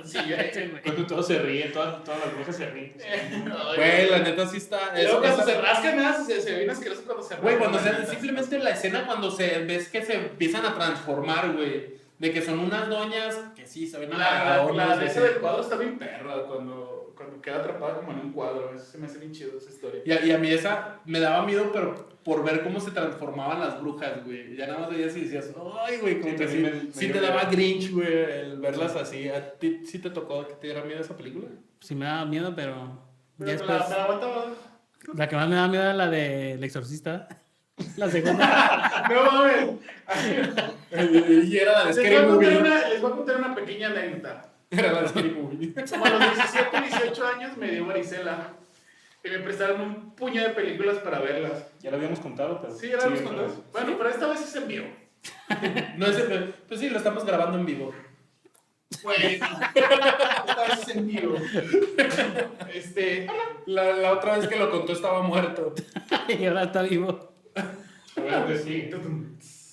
[0.03, 0.81] sí, güey.
[0.83, 2.93] Cuando todos se ríen, todas, todas las brujas se ríen.
[3.75, 4.91] Güey, la neta sí está.
[4.93, 7.41] Luego cuando es- se rascan, nada, se, se ve bien asqueroso cuando se rascan.
[7.43, 11.99] Güey, cuando se, simplemente la escena cuando se ves que se empiezan a transformar, güey.
[12.19, 15.61] De que son unas doñas que sí se ven La, la, de ese del cuadro
[15.63, 17.00] está bien perra cuando
[17.41, 18.73] queda atrapada como en un cuadro.
[18.75, 20.01] Eso se me hace bien chido esa historia.
[20.05, 23.59] Y a, y a mí esa me daba miedo, pero por ver cómo se transformaban
[23.59, 24.55] las brujas, güey.
[24.55, 25.49] Ya nada más veías y decías,
[25.87, 28.59] ay, güey, como Sí, que sí, me- me sí dio te daba Grinch, güey, el
[28.59, 29.27] verlas así.
[29.29, 31.47] ¿A ti sí te tocó que te diera miedo esa película?
[31.79, 32.99] Sí me daba miedo, pero...
[33.37, 33.89] Pero ya me la, después...
[33.97, 34.45] la aguantaba.
[35.15, 37.27] La que más me daba miedo era la de El Exorcista.
[37.97, 39.07] La segunda.
[39.09, 39.69] No mames.
[41.47, 42.57] y era la de Les voy, Scary a contar Movie.
[42.59, 44.45] una, les voy a contar una pequeña anécdota.
[44.71, 45.31] Era la Scary.
[45.31, 48.53] Como a los 17, 18 años me dio varicela.
[49.23, 51.67] Y me prestaron un puño de películas para verlas.
[51.81, 52.73] Ya lo habíamos contado, pero.
[52.73, 53.63] Sí, ya lo otra contado.
[53.71, 54.87] Bueno, pero esta vez es en vivo.
[55.97, 56.17] No es
[56.67, 57.93] pues sí, lo estamos grabando en vivo.
[59.03, 61.35] Bueno, esta vez es en vivo.
[62.73, 63.27] Este,
[63.65, 65.75] La, la otra vez que lo contó estaba muerto.
[66.27, 67.33] y ahora está vivo.
[68.15, 68.89] Ver, pues sí.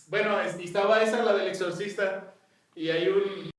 [0.09, 2.35] bueno, estaba esa, la del exorcista.
[2.75, 3.51] Y hay un.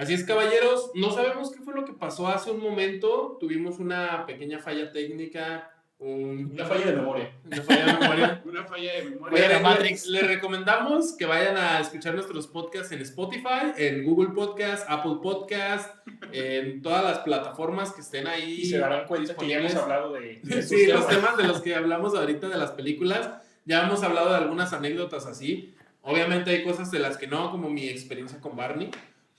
[0.00, 3.36] Así es, caballeros, no sabemos qué fue lo que pasó hace un momento.
[3.38, 7.30] Tuvimos una pequeña falla técnica, un- Una falla de memoria.
[7.44, 8.42] una falla de memoria.
[8.46, 9.34] Una falla de memoria.
[9.34, 10.06] Oye, la le- Matrix.
[10.06, 15.94] Les recomendamos que vayan a escuchar nuestros podcasts en Spotify, en Google Podcast, Apple Podcast,
[16.32, 18.60] en todas las plataformas que estén ahí.
[18.62, 21.08] Y se darán cuenta que ya hemos hablado de, de Sí, los temas.
[21.08, 23.28] temas de los que hablamos ahorita de las películas.
[23.66, 25.74] Ya hemos hablado de algunas anécdotas así.
[26.02, 28.90] Obviamente hay cosas de las que no, como mi experiencia con Barney.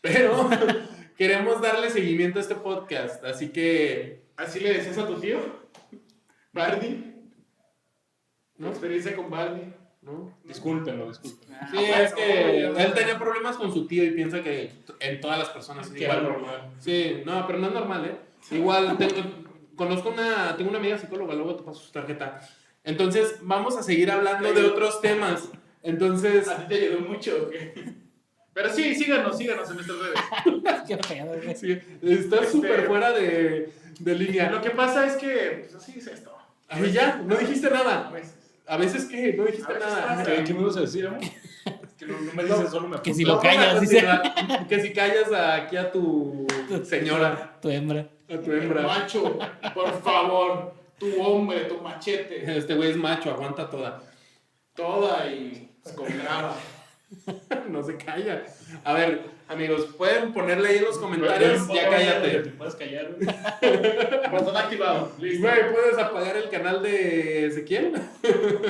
[0.02, 0.50] Pero
[1.18, 3.24] queremos darle seguimiento a este podcast.
[3.24, 5.38] Así que, ¿Así le decías a tu tío?
[6.52, 7.12] Barney.
[8.58, 8.70] ¿no?
[8.70, 9.74] Experiencia con Barney.
[10.02, 10.36] ¿No?
[10.44, 11.58] Discúlpenlo, discúlpenlo.
[11.72, 15.50] Sí, es que él tenía problemas con su tío y piensa que en todas las
[15.50, 16.24] personas es igual.
[16.24, 16.72] normal.
[16.80, 18.16] Sí, no, pero no es normal, ¿eh?
[18.56, 19.14] Igual, tengo,
[19.76, 22.42] conozco una, tengo una amiga psicóloga, luego te paso su tarjeta.
[22.84, 25.50] Entonces, vamos a seguir hablando de otros temas.
[25.84, 27.74] Entonces, A ti te ayudó mucho, ¿o qué?
[28.54, 30.82] Pero sí, síganos, síganos en nuestras redes.
[30.88, 31.56] Qué pedo, güey.
[31.56, 34.50] sí, está Este- súper fuera de, de línea.
[34.52, 36.36] Lo que pasa es que, pues así es esto.
[36.68, 38.10] Ahí ya, no dijiste A nada.
[38.12, 38.36] veces.
[38.68, 39.34] A veces, ¿qué?
[39.34, 40.24] No dijiste A nada.
[40.24, 41.20] ¿Qué, qué me ibas a decir, amor?
[41.22, 44.06] Es que no, no me dices, solo me Que si lo a callas, dice.
[44.68, 46.46] Que si callas aquí a tu
[46.84, 48.08] señora, Tu hembra.
[48.30, 48.82] a tu hembra.
[48.84, 49.38] Macho,
[49.74, 54.02] por favor, tu hombre, tu machete, Este güey es macho, aguanta toda.
[54.76, 56.56] toda y con grava.
[57.69, 58.43] No se calla.
[58.84, 61.67] A ver, amigos, pueden ponerle ahí en los comentarios.
[61.67, 62.39] Ya cállate.
[62.39, 63.15] Te puedes callar.
[64.32, 65.12] Botón activado.
[65.19, 65.47] Listo.
[65.47, 67.93] Güey, ¿puedes apagar el canal de Ezequiel?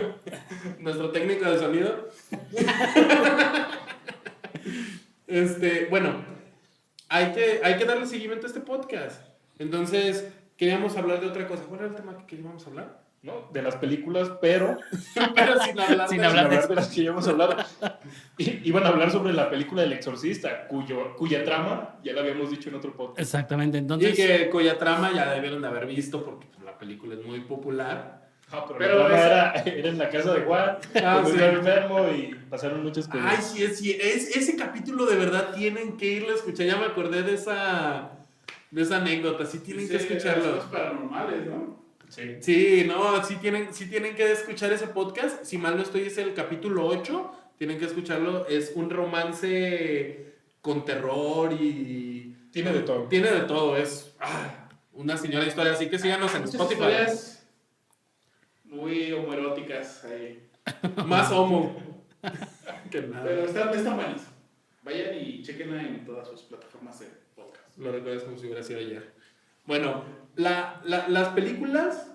[0.80, 2.10] Nuestro técnico de sonido.
[5.27, 6.15] Este, bueno,
[7.10, 9.21] hay que, hay que darle seguimiento a este podcast.
[9.60, 10.27] Entonces,
[10.58, 11.63] queríamos hablar de otra cosa.
[11.63, 13.01] ¿Cuál era el tema que queríamos hablar?
[13.23, 13.49] ¿No?
[13.53, 14.77] De las películas, pero
[15.36, 17.55] Pero sin hablar Sin de- hablar de hablar de las que ya hemos hablado.
[18.38, 22.69] Iban a hablar sobre la película del exorcista, cuyo, cuya trama ya la habíamos dicho
[22.69, 23.19] en otro podcast.
[23.19, 24.15] Exactamente, Y entonces.
[24.15, 28.21] que cuya trama ya debieron de haber visto porque pues, la película es muy popular.
[28.53, 31.38] Ah, pero, Pero la era, era en la casa de Juan, Ah, sí.
[31.41, 33.25] enfermo y pasaron muchas cosas.
[33.29, 36.65] Ay, sí, es, sí, es- ese capítulo de verdad tienen que irlo a escuchar.
[36.65, 38.12] Ya me acordé de esa,
[38.71, 39.45] de esa anécdota.
[39.45, 40.55] Sí tienen que escucharlo.
[40.55, 41.81] Los paranormales, ¿no?
[42.12, 42.38] Sí.
[42.41, 45.45] Sí, no, sí tienen, sí tienen que escuchar ese podcast.
[45.45, 47.32] Si mal no estoy, es el capítulo 8.
[47.58, 48.45] Tienen que escucharlo.
[48.47, 52.36] Es un romance con terror y...
[52.52, 53.04] Tiene de todo.
[53.04, 53.78] Tiene de todo.
[53.78, 55.71] Es ah, una señora historia.
[55.71, 56.74] Así que síganos en Spotify.
[56.74, 57.47] historias
[58.65, 60.50] muy homoeróticas ahí.
[61.06, 61.76] Más homo.
[62.91, 63.24] que nada.
[63.24, 64.28] Pero están, están buenas.
[64.84, 67.78] Vayan y chequenla en todas sus plataformas de podcast.
[67.78, 69.13] Lo recuerdas como si hubiera sido ayer.
[69.65, 70.04] Bueno,
[70.36, 72.12] la- la- las películas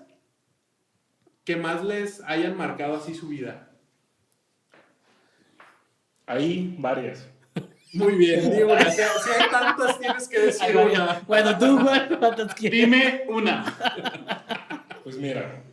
[1.43, 3.69] que más les hayan marcado así su vida.
[6.25, 7.27] Hay varias.
[7.93, 8.83] Muy bien, di una.
[8.91, 11.21] Si, si hay tantas, tienes que Ay, decir Mario, una.
[11.25, 12.79] Bueno, tú, Juan, ¿cuántas quieres?
[12.81, 13.63] Dime una.
[15.03, 15.63] Pues mira.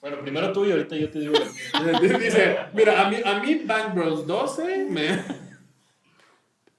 [0.00, 1.32] Bueno, primero tú y ahorita yo te digo.
[2.20, 5.44] Dice, mira, a mí, a mí Bang Bros 12 me...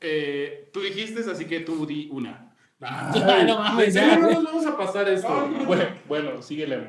[0.08, 2.45] Eh, tú dijiste, así que tú di una.
[3.28, 5.50] Ay, no mames, ¿En ya, no nos vamos a pasar esto?
[5.66, 6.88] Bueno, bueno, síguele.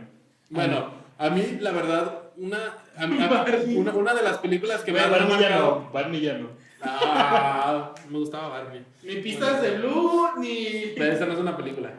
[0.51, 2.59] Bueno, a mí, la verdad, una,
[2.97, 3.45] a mí- a-
[3.79, 5.91] una, una de las películas que me han Barney ya no.
[5.93, 6.49] Barney ya no.
[6.83, 8.85] Ah, me gustaba Barbie.
[9.03, 10.93] Ni pistas de Blue, ni.
[10.97, 11.91] Pero esa no es una película.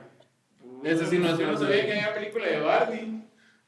[0.83, 2.03] Ese sí no es Yo no una sabía que película.
[2.05, 3.23] había película de Barney.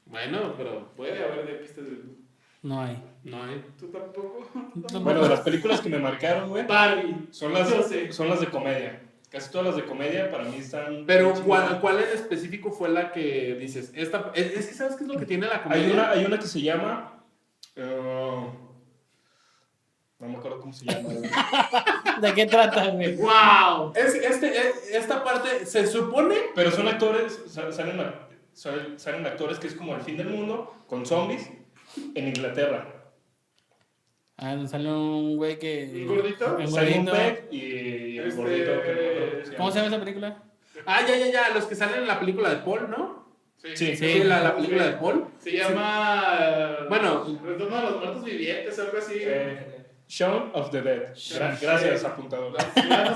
[0.05, 2.15] Bueno, pero Puede haber de pistas de Blue.
[2.61, 3.01] No hay.
[3.23, 3.63] no hay.
[3.79, 4.47] ¿Tú tampoco?
[5.01, 7.27] Bueno, de las películas que me marcaron, güey, Barbie.
[7.31, 7.69] son las,
[8.11, 9.01] son las de comedia.
[9.29, 11.03] Casi todas las de comedia para mí están.
[11.05, 11.79] Pero ¿cuál.
[11.81, 13.91] ¿cuál en específico fue la que dices?
[13.95, 15.85] Esta, es, es que ¿sabes qué es lo que tiene la comedia?
[15.85, 17.21] Hay una, hay una que se llama.
[17.75, 18.47] eh,
[20.19, 21.09] no me acuerdo cómo se llama.
[22.21, 23.15] ¿De qué trata, güey?
[23.15, 23.93] ¡Wow!
[23.95, 26.35] Es, este, es- esta parte se supone...
[26.55, 28.15] Pero son actores, sa- salen, ac-
[28.51, 31.49] salen, salen actores que es como el fin del mundo, con zombies,
[32.15, 32.98] en Inglaterra.
[34.41, 35.89] Ah, sale un güey que.
[35.93, 36.45] ¿Un gordito?
[36.57, 37.13] Un gordito.
[37.51, 38.81] Y el Este, gordito.
[38.81, 39.87] que no cómo se ¿Cómo se llama.
[39.95, 40.43] esa película?
[40.85, 43.19] Ah, ya, ya, ya, los que salen en la película de Paul, ¿no?
[43.75, 43.95] Sí.
[43.97, 45.25] Sí, la, la película de Paul.
[45.39, 46.85] Se llama.
[46.87, 47.39] Bueno.
[47.43, 49.15] Retorno a los muertos vivientes, algo así.
[49.17, 49.75] Eh,
[50.07, 51.13] Shaun of the Dead.
[51.13, 52.55] Gra- gracias, apuntador.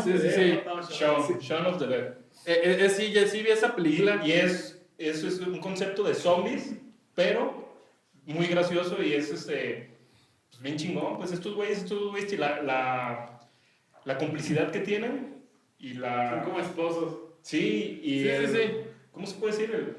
[0.03, 0.59] Sí, sí, sí.
[0.91, 2.03] Shaun, Shaun of the Dead.
[2.45, 4.21] Eh, eh, eh, sí, ya sí vi esa Y, película.
[4.25, 6.73] y es, es, es un concepto de zombies,
[7.15, 7.63] pero
[8.25, 9.89] muy gracioso y es este,
[10.53, 11.17] pues bien chingón.
[11.17, 13.39] Pues estos güeyes, estos güeyes, la, la,
[14.05, 15.43] la complicidad que tienen
[15.79, 16.41] y Son la.
[16.43, 17.17] como esposos.
[17.41, 18.21] Sí, y.
[18.23, 18.71] Sí, el- sí, sí.
[19.11, 19.71] ¿Cómo se puede decir?
[19.75, 19.95] El,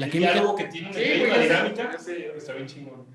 [0.00, 0.32] La el química.
[0.32, 1.98] diálogo que tienen Sí, ellos, la dinámica.
[1.98, 2.32] sé.
[2.36, 3.06] Está bien chingón.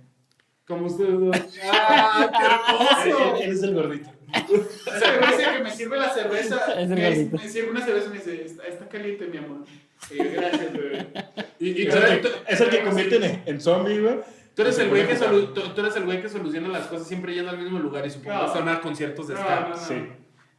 [0.66, 1.36] Como ustedes dos.
[1.72, 3.36] ¡Ah, qué hermoso!
[3.38, 4.10] Él, él es el gordito.
[4.34, 6.58] Ese güey dice que me sirve la cerveza.
[6.82, 7.38] Es el me, gordito.
[7.38, 9.66] me sirve una cerveza y me dice, está, está caliente, mi amor.
[10.10, 11.08] Y yo, gracias, güey.
[11.60, 14.16] Y, y Es el eres, que, tú- es el que convierten en, en zombie, güey.
[14.56, 17.08] Tú eres el güey que solu- tú, tú eres el güey que soluciona las cosas
[17.08, 18.46] siempre yendo al mismo lugar y supongo No.
[18.52, 19.60] que son a conciertos de No, ska.
[19.62, 19.78] no, no.
[19.78, 19.96] Sí.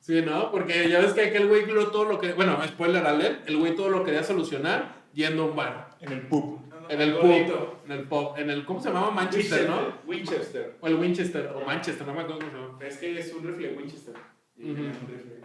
[0.00, 0.50] Sí, ¿no?
[0.50, 2.32] Porque ya ves que aquel güey lo- todo lo que...
[2.32, 5.90] Bueno, spoiler alert, el güey todo lo quería solucionar yendo a un bar.
[6.00, 6.60] En el pub.
[6.88, 7.58] En el Gordito.
[7.58, 7.84] pub.
[7.86, 8.34] En el pub.
[8.36, 8.64] En el...
[8.64, 9.10] ¿Cómo se llamaba?
[9.12, 9.98] Manchester, ¿no?
[10.06, 10.76] Winchester.
[10.80, 11.46] O el Winchester.
[11.54, 12.78] O Manchester, no me acuerdo cómo se llama.
[12.84, 14.14] Es que es un rifle de Winchester.
[14.14, 14.74] Ujú.
[14.74, 15.40] tiene un rifle.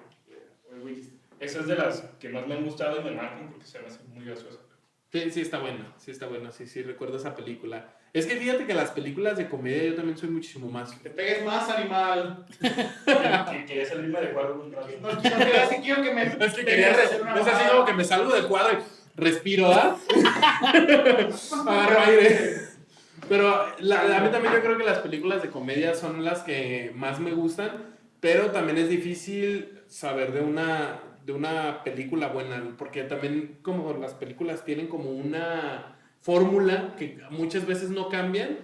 [0.72, 1.18] O el Winchester.
[1.40, 3.86] Esa es de las que más me han gustado y me marcan porque se me
[3.86, 4.58] hace muy graciosa.
[5.12, 7.96] Sí, sí está buena, sí está buena, sí, sí, recuerdo esa película.
[8.14, 10.98] Es que fíjate que las películas de comedia yo también soy muchísimo más.
[11.02, 12.46] Te pegues más, animal.
[12.62, 14.88] que quería salirme de cuadro un rato.
[15.02, 15.20] No, no
[15.64, 16.24] así quiero que me.
[16.46, 19.72] Es que quería, hacer una es así como que me salgo del cuadro y respiro,
[19.72, 19.98] ¿ah?
[21.68, 22.58] Agarro aire.
[23.30, 26.92] Pero la- a mí también yo creo que las películas de comedia son las que
[26.96, 33.04] más me gustan, pero también es difícil saber de una, de una película buena, porque
[33.04, 38.58] también como las películas tienen como una fórmula que muchas veces no cambian,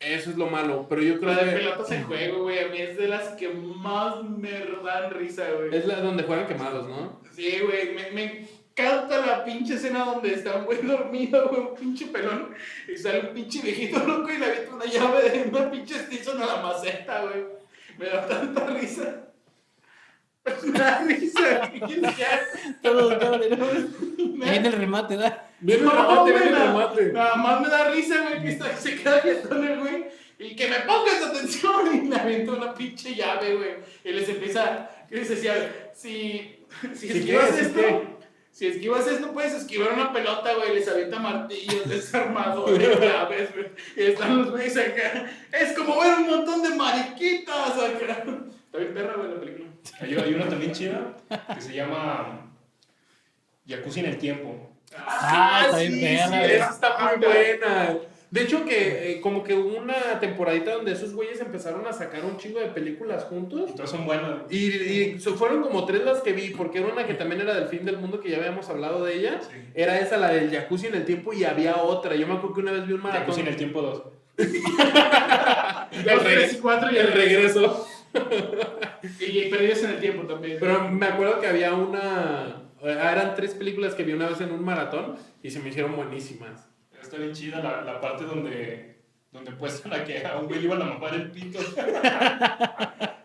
[0.00, 2.60] eso es lo malo, pero yo creo La de que pelotas en juego, güey.
[2.60, 4.50] A mí es de las que más me
[4.84, 5.74] dan risa, güey.
[5.74, 7.20] es la donde juegan quemados, ¿no?
[7.32, 11.74] Sí, güey, me, me encanta la pinche escena donde está un güey dormido, güey, un
[11.74, 12.54] pinche pelón,
[12.86, 16.40] y sale un pinche viejito loco y le avienta una llave de una pinche Stinson
[16.42, 17.44] a la maceta, güey.
[17.98, 19.24] Me da tanta risa.
[20.64, 21.70] Me da risa.
[21.72, 22.40] ¿Qué quieres que haga?
[22.82, 23.66] Todo, todo, ¿no?
[24.36, 25.42] Me- Viene el remate, ¿verdad?
[25.60, 27.12] Viene el remate, viene el nada- remate.
[27.12, 30.04] Nada más me da risa, güey, que está, se queda quietón el güey.
[30.40, 31.94] Y que me pongas atención.
[31.96, 33.70] Y me avienta una pinche llave, güey.
[34.04, 34.88] Y les empieza.
[35.08, 35.90] ¿Qué les decía?
[35.94, 37.80] Si, si ¿Si esquivas esto.
[38.52, 40.74] Si esquivas esto, puedes esquivar una pelota, güey.
[40.76, 43.66] Les avienta martillos, desarmadores, llaves, güey.
[43.96, 45.28] Y están los güeyes acá.
[45.52, 48.24] Es como ver un montón de mariquitas acá.
[48.68, 49.66] Está bien perra, güey, la película.
[50.00, 51.16] Hay, hay una también chida
[51.54, 52.50] que se llama
[53.66, 54.70] Jacuzzi en el tiempo.
[54.96, 56.52] Ah, está bien perra, güey.
[56.52, 57.96] Esa está muy buena.
[58.30, 62.26] De hecho, que eh, como que hubo una temporadita donde esos güeyes empezaron a sacar
[62.26, 63.70] un chingo de películas juntos.
[63.70, 64.40] Y todas son buenas.
[64.50, 67.68] Y, y fueron como tres las que vi, porque era una que también era del
[67.68, 69.40] fin del mundo, que ya habíamos hablado de ella.
[69.40, 69.56] Sí.
[69.74, 72.16] Era esa, la del jacuzzi en el tiempo, y había otra.
[72.16, 73.22] Yo me acuerdo que una vez vi un maratón.
[73.22, 74.02] Jacuzzi en el tiempo 2.
[75.90, 77.88] El Dos, re- tres y cuatro y el el regreso.
[79.20, 80.56] Y perdidos en el tiempo también.
[80.60, 82.62] Pero me acuerdo que había una...
[82.82, 86.68] Eran tres películas que vi una vez en un maratón, y se me hicieron buenísimas.
[87.00, 88.98] Está bien chida la, la parte donde,
[89.32, 91.58] donde puestan a que a un güey le iban a mamar el pito.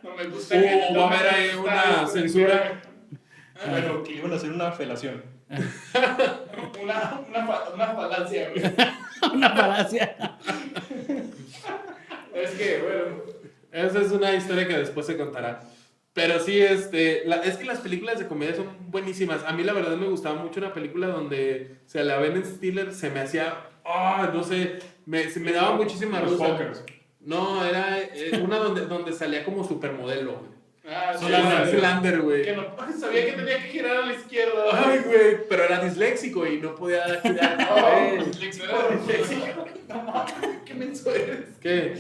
[0.04, 2.82] No me gusta Uh, que- va a haber ahí una censura.
[3.70, 5.24] Bueno, que iban a hacer una felación.
[6.84, 8.64] Una, una, una falacia, güey.
[9.34, 10.16] Una palacia.
[12.34, 13.24] Es que, bueno.
[13.74, 15.62] Esa es una historia que después se contará.
[16.14, 19.44] Pero sí, este, la- es que las películas de comedia son buenísimas.
[19.46, 22.94] A mí la verdad me gustaba mucho una película donde se la ven en Stiller,
[22.94, 26.84] se me hacía, ah, no sé, me, se me daba muchísima Los fuckers.
[27.20, 30.54] No, era eh, una donde, donde salía como supermodelo, güey.
[30.96, 31.26] Ah, sí,
[31.78, 32.44] Slander, güey.
[32.44, 32.66] Que no,
[33.00, 34.66] sabía que tenía que girar a la izquierda.
[34.72, 37.58] Ay, güey, pero era disléxico y no podía girar.
[38.20, 39.66] No, disléxico.
[39.94, 40.34] No mames,
[40.66, 41.58] qué menso eres.
[41.62, 41.98] ¿Qué?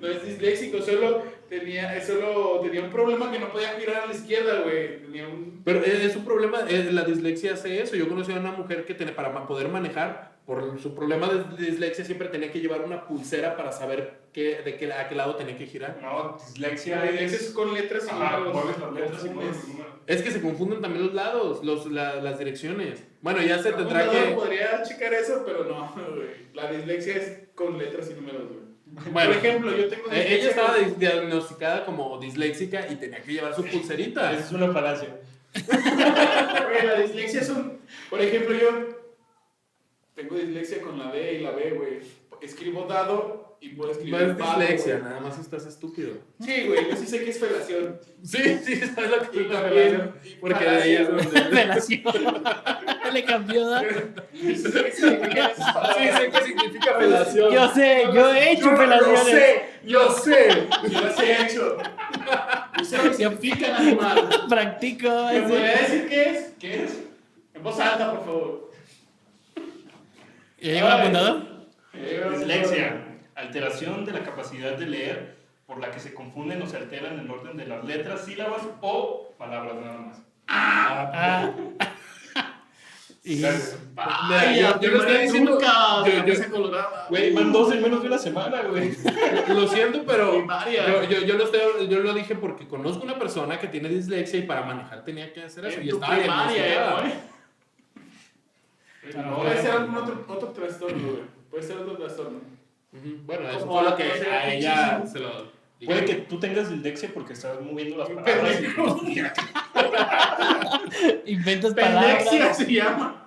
[0.00, 4.12] No es disléxico, solo tenía, solo tenía un problema que no podía girar a la
[4.12, 5.02] izquierda, güey.
[5.02, 5.62] Tenía un.
[5.64, 7.96] Pero es un problema, la dislexia hace eso.
[7.96, 12.28] Yo conocí a una mujer que para poder manejar, por su problema de dislexia, siempre
[12.28, 15.66] tenía que llevar una pulsera para saber qué, de qué, a qué lado tenía que
[15.66, 15.98] girar.
[16.02, 17.32] No, dislexia La es...
[17.32, 18.54] es con letras y Ajá, números.
[18.54, 19.34] mueves las letras y Confundes.
[19.34, 19.92] mueves los números.
[20.06, 23.04] Es que se confunden también los lados, los, la- las direcciones.
[23.20, 24.32] Bueno, ya se tendrá que...
[24.34, 26.28] podría checar eso, pero no, güey.
[26.54, 28.62] La dislexia es con letras y números, güey.
[29.12, 32.96] Bueno, Por ejemplo, yo tengo eh, ella dislexia estaba con- di- diagnosticada como disléxica y
[32.96, 34.32] tenía que llevar su pulserita.
[34.32, 35.16] Esa es una falacia.
[35.54, 37.78] Güey, la dislexia es un.
[38.10, 38.70] Por ejemplo, yo
[40.14, 42.00] tengo dislexia con la D y la B, güey.
[42.40, 44.20] Escribo dado y puedo No escribir.
[44.22, 45.04] es vago, dislexia, güey.
[45.08, 46.10] nada más estás estúpido.
[46.40, 48.00] Sí, güey, yo sí sé que es felación.
[48.24, 50.12] Sí, sí, sabes lo que yo también- también.
[50.24, 51.40] y Porque de ahí es donde...
[51.50, 52.02] Relación.
[53.12, 53.80] Le cambió, ¿da?
[54.32, 54.92] Sí, Sí, sé qué
[56.44, 57.52] significa felación.
[57.52, 59.24] Yo sé, yo he hecho Yo relaciones.
[59.26, 60.48] sé, yo sé.
[60.90, 61.76] Yo las he hecho.
[62.78, 64.28] Yo sé lo que significan animal.
[64.48, 65.08] Practico.
[65.32, 66.52] ¿Me podría decir qué es?
[66.58, 66.98] ¿Qué es?
[67.54, 68.70] En voz alta, por favor.
[70.60, 71.00] ¿Ya llegó el Ay.
[71.00, 71.42] apuntador?
[72.38, 73.11] Dislexia.
[73.42, 75.36] Alteración de la capacidad de leer
[75.66, 79.32] por la que se confunden o se alteran el orden de las letras, sílabas o
[79.38, 80.22] palabras nada más.
[80.48, 81.50] Ah.
[83.24, 83.78] Y Gracias.
[84.28, 85.60] Mira, yo, yo lo estoy diciendo.
[85.60, 87.06] yo- yo- colorada.
[87.08, 88.92] Güey, van dos en menos de una semana, güey.
[89.48, 93.60] Lo siento, pero yo, yo, yo lo estoy- yo lo dije porque conozco una persona
[93.60, 95.78] que tiene dislexia y para manejar tenía que hacer eso.
[95.78, 97.12] En y tu estaba primaria, eh, güey.
[99.36, 101.22] Puede ser algún otro, otro trastorno, güey.
[101.48, 102.40] Puede ser otro trastorno.
[102.92, 107.10] Bueno, eso Como fue lo que a ella se lo Puede que tú tengas dislexia
[107.12, 108.60] porque estás moviendo las palabras.
[111.26, 112.24] inventas palabras.
[112.24, 113.26] Pendexia se llama.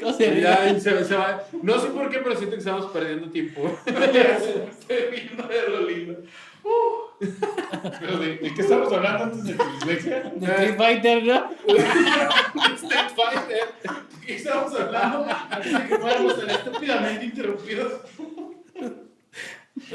[0.00, 0.40] ¿Cómo se llama?
[0.40, 1.44] Ya, se, se va.
[1.62, 3.60] No sé por qué, pero siento que estamos perdiendo tiempo.
[3.86, 6.20] Estoy viendo de lo lindo.
[8.00, 10.32] Pero ¿De, de qué estamos hablando antes de tu dislexia?
[10.36, 11.50] De Street Fighter, ¿no?
[12.74, 13.64] Street Fighter.
[14.20, 15.26] ¿De qué estamos hablando?
[15.50, 17.92] Antes de que fuéramos tan estúpidamente interrumpidos.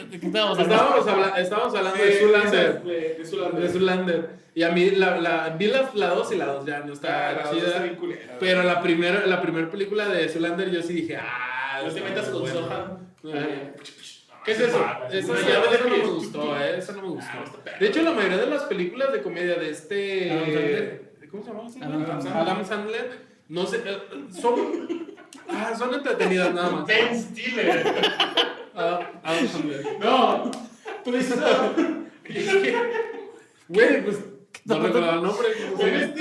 [0.10, 0.84] ¿De qué estábamos hablando?
[1.00, 2.84] Estábamos, habla- estábamos hablando de Zulander.
[2.84, 3.62] De, de Zulander.
[3.62, 4.30] De Zulander.
[4.56, 7.52] Y a mí la, la, vi la 2 y la 2 ya no Está, la
[7.52, 7.86] chida.
[7.86, 8.38] está.
[8.40, 12.30] Pero la primera la primer película de Zulander yo sí dije, ah, No te metas
[12.30, 12.98] con buena.
[14.46, 14.86] ¿Qué es eso?
[15.12, 17.60] Eso, Una eso llave no me gustó, eh, eso no me Ah, gustó.
[17.64, 17.78] perro.
[17.80, 21.02] De hecho, la mayoría de las películas de comedia de este.
[21.32, 21.96] ¿Cómo se llama?
[22.06, 22.22] Adam?
[22.22, 22.38] Sandler.
[22.42, 23.26] Adam Sandler.
[23.50, 23.98] No sé, eh,
[24.42, 25.16] son.
[25.50, 26.86] Ah, son entretenidas nada más.
[26.88, 27.84] Ben Stiller.
[28.76, 29.86] Ah, Adam Sandler.
[30.00, 30.52] No,
[31.04, 31.38] tú dices.
[32.26, 32.76] es que.
[33.68, 34.20] Güey, pues.
[34.66, 35.48] No recuerdo el nombre.
[35.72, 36.14] ¿cómo se llama?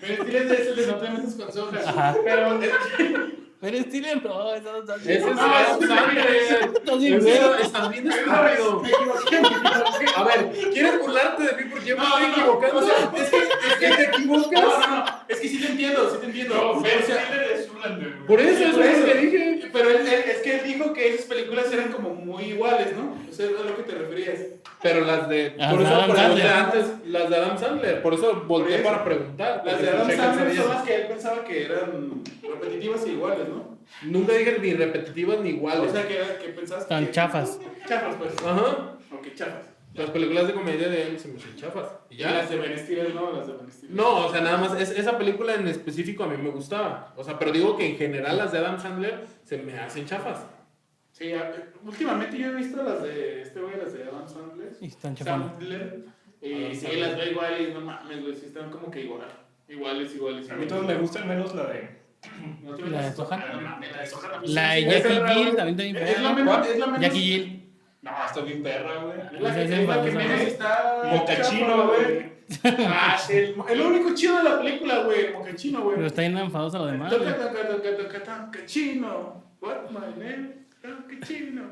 [0.00, 1.76] Ben Stiller es ese de no te metas con Sohan.
[1.78, 2.16] Ajá.
[3.60, 3.76] Pero.
[3.76, 4.90] Pero Stiller no, eso no es
[5.38, 6.70] Ah, sí, Sandler.
[7.60, 8.82] Estás bien estúpido.
[10.16, 12.78] A ver, ¿quieres burlarte de mí porque yo me estoy equivocando?
[12.78, 14.62] O sea, es que, es que te equivocas.
[14.62, 15.04] No, no, no.
[15.28, 16.82] Es que sí te entiendo, sí te entiendo.
[16.84, 17.68] Es.
[18.26, 19.06] Por eso, eso es eso.
[19.06, 19.47] lo que dije.
[20.78, 23.16] Dijo que esas películas eran como muy iguales, ¿no?
[23.28, 24.38] O sea, es a lo que te referías.
[24.82, 25.54] Pero las de.
[25.56, 26.52] Las por de eso Adam pregunté Sandler.
[26.52, 28.02] antes las de Adam Sandler.
[28.02, 29.62] Por eso volteé para preguntar.
[29.64, 33.78] Las de Adam Sandler son las que él pensaba que eran repetitivas e iguales, ¿no?
[34.02, 35.90] Nunca dije ni repetitivas ni iguales.
[35.90, 37.12] O sea, que, que pensabas Están que...
[37.12, 37.58] chafas.
[37.88, 38.32] Chafas, pues.
[38.44, 38.96] Ajá.
[39.12, 39.64] Ok, chafas.
[39.94, 41.88] Las películas de comedia de él se me hacen chafas.
[42.10, 42.32] Y Y ya.
[42.34, 43.32] las de Ben Stiller, ¿no?
[43.32, 43.96] Las de Ben Stiller.
[43.96, 47.12] No, o sea, nada más, es- esa película en específico a mí me gustaba.
[47.16, 50.40] O sea, pero digo que en general las de Adam Sandler se me hacen chafas.
[51.18, 51.52] Sí, a-
[51.84, 54.72] últimamente yo he visto las de este güey, las de Adam Sandler.
[54.80, 55.16] Y están.
[55.16, 56.04] Sandler.
[56.40, 56.98] Y sí, Sandler.
[57.00, 59.26] las veo igual y no mames, güey, sí están como que igual.
[59.68, 60.50] Iguales, iguales.
[60.50, 61.98] A mí todas me gustan menos la de.
[62.62, 63.42] ¿No te ¿La de Sohan?
[63.52, 65.24] No mames, la de Sohan también La de sí, Jackie güey.
[65.26, 66.10] también está bien menos,
[66.68, 67.00] es la menos.
[67.00, 67.54] Jackie Jill.
[68.02, 69.18] No, está bien perra, güey.
[69.18, 71.02] Es la que, menos está.
[71.12, 72.38] Mocachino, güey.
[72.64, 75.96] Ah, el, el único chido de la película, güey, el mocachino, güey.
[75.96, 77.12] Pero está bien enfadosa lo demás.
[77.12, 79.44] Toca, toca, toca, toca, toca, chino.
[79.60, 80.57] What my name?
[80.82, 81.62] Cachino.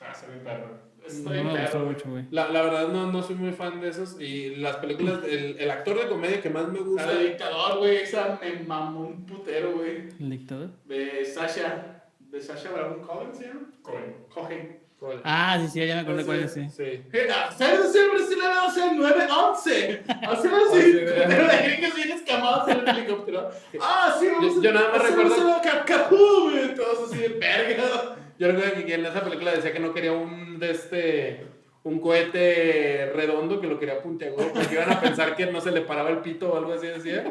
[0.00, 0.70] Ah, está bien perra.
[1.06, 1.86] Estoy No me gustó perro.
[1.90, 2.24] mucho, güey.
[2.30, 4.18] La, la verdad no, no soy muy fan de esos.
[4.20, 7.06] Y las películas, el, el actor de comedia que más me gusta.
[7.06, 10.08] La de dictador, güey, esa me mamó un putero, güey.
[10.18, 10.70] El dictador.
[10.86, 12.04] De Sasha.
[12.30, 13.60] De Sasha Baron Cohen, ¿se llama?
[13.82, 14.16] Cohen.
[14.32, 14.80] Cohen.
[14.98, 15.20] ¿Cuál?
[15.24, 16.66] Ah, sí, sí, ya me acordé cuál es, sí.
[16.70, 17.02] Sí.
[17.12, 20.02] Cero de ser brasileño, o sea, 911.
[20.08, 23.50] Hacer así, putero de gringos bien escamados en el helicóptero.
[23.80, 26.74] Ah, sí, vamos Yo- yo nada más a hacer recuerdo- cap capú, güey.
[26.74, 28.16] Todos así de verga.
[28.38, 31.46] Yo recuerdo que en esa película decía que no quería un de este
[31.84, 35.82] un cohete redondo que lo quería puntiagudo porque iban a pensar que no se le
[35.82, 37.22] paraba el pito o algo así decía.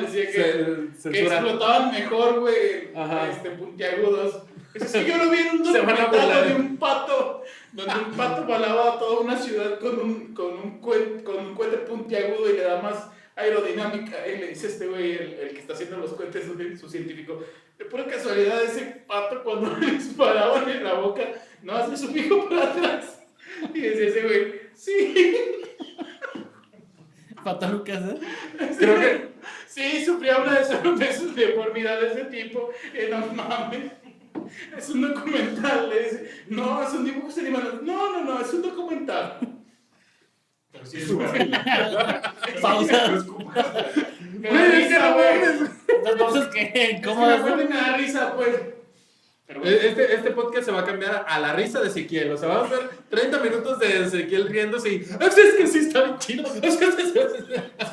[0.00, 1.36] Decía que, Se- que censura.
[1.36, 2.88] explotaban mejor, güey,
[3.30, 4.42] este, puntiagudos.
[4.74, 8.94] Es que yo lo vi en un documental de un pato, donde un pato volaba
[8.94, 12.62] a toda una ciudad con un, con un, cuen- con un cohete puntiagudo y le
[12.64, 14.16] da más aerodinámica.
[14.26, 16.44] Y le dice este güey, el, el que está haciendo los cohetes,
[16.80, 17.40] su científico,
[17.78, 21.22] de pura casualidad ese pato cuando le disparaban en la boca,
[21.62, 23.20] no hace su pico para atrás.
[23.72, 25.36] Y decía ese güey, sí.
[27.44, 28.18] Pato Lucas, ¿eh?
[28.78, 29.36] Creo que
[29.76, 32.70] Sí, sufría una de sus deformidades de ese tipo.
[32.94, 33.92] Eh, no mames.
[34.74, 35.90] Es un documental.
[35.90, 37.80] le dice, no, es un dibujo animado.
[37.82, 39.38] No, no, no, es un documental.
[40.72, 42.34] Pero sí es perra.
[42.62, 43.26] Pausa.
[44.38, 46.02] Me da risa, güey.
[46.04, 48.56] Las pausas que Es que me da risa, pues.
[49.46, 49.76] Pero bueno.
[49.76, 52.32] este, este podcast se va a cambiar a la risa de Ezequiel.
[52.32, 55.78] O sea, vamos a ver 30 minutos de Ezequiel riéndose y "Es es que sí
[55.78, 56.44] está bien chido.
[56.62, 56.86] Es que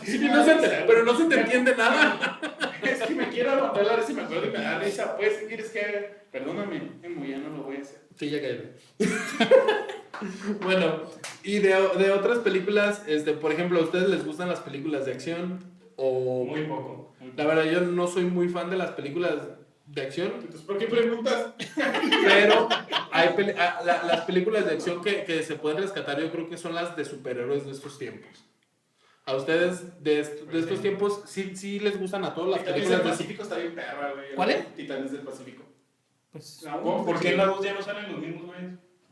[0.04, 2.40] sí, y no se te- pero no se te entiende nada.
[2.82, 5.16] Es que me quiero aguantar la risa y me acuerdo y me da risa.
[5.16, 6.02] Pues, ¿qué quieres que haga?
[6.32, 8.00] Perdóname, ya no lo voy a hacer.
[8.18, 8.74] Sí, ya cállate.
[10.64, 11.04] bueno,
[11.44, 15.12] y de, de otras películas, este, por ejemplo, ¿a ustedes les gustan las películas de
[15.14, 15.60] acción?
[15.96, 17.14] O Muy poco.
[17.20, 19.36] muy la verdad yo no soy muy fan de las películas
[19.86, 21.54] de acción, Entonces, ¿por qué preguntas?
[22.26, 22.68] pero
[23.12, 26.50] hay peli- ah, la- las películas de acción que, que se pueden rescatar yo creo
[26.50, 28.46] que son las de superhéroes de estos tiempos.
[29.26, 32.90] ¿A ustedes de, est- de estos tiempos sí, sí les gustan a todas las Titanes
[32.90, 34.36] del películas de Pacífico está bien perra, güey.
[34.36, 34.76] ¿Cuál es?
[34.76, 35.64] Titanes del Pacífico.
[36.32, 38.62] Pues, ¿Por qué en la 2 ya no salen los mismos, güey?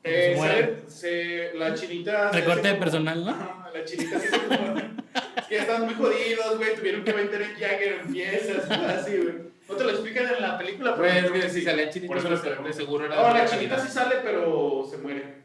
[0.03, 0.61] Eh, Se muere.
[0.87, 2.31] sale- se- la chinita.
[2.31, 3.31] se recorte de personal, ¿no?
[3.73, 6.75] La chinita se hace como- Es que ya estaban muy jodidos, güey.
[6.75, 9.35] Tuvieron que meter en Jagger en piezas, así, güey.
[9.69, 12.41] No te lo explican en la película, Pues es que si salían Por chinitas, eso
[12.41, 12.63] pregunto.
[12.67, 13.15] de seguro era.
[13.15, 13.49] No, la calidad.
[13.49, 15.43] chinita sí sale, pero se muere.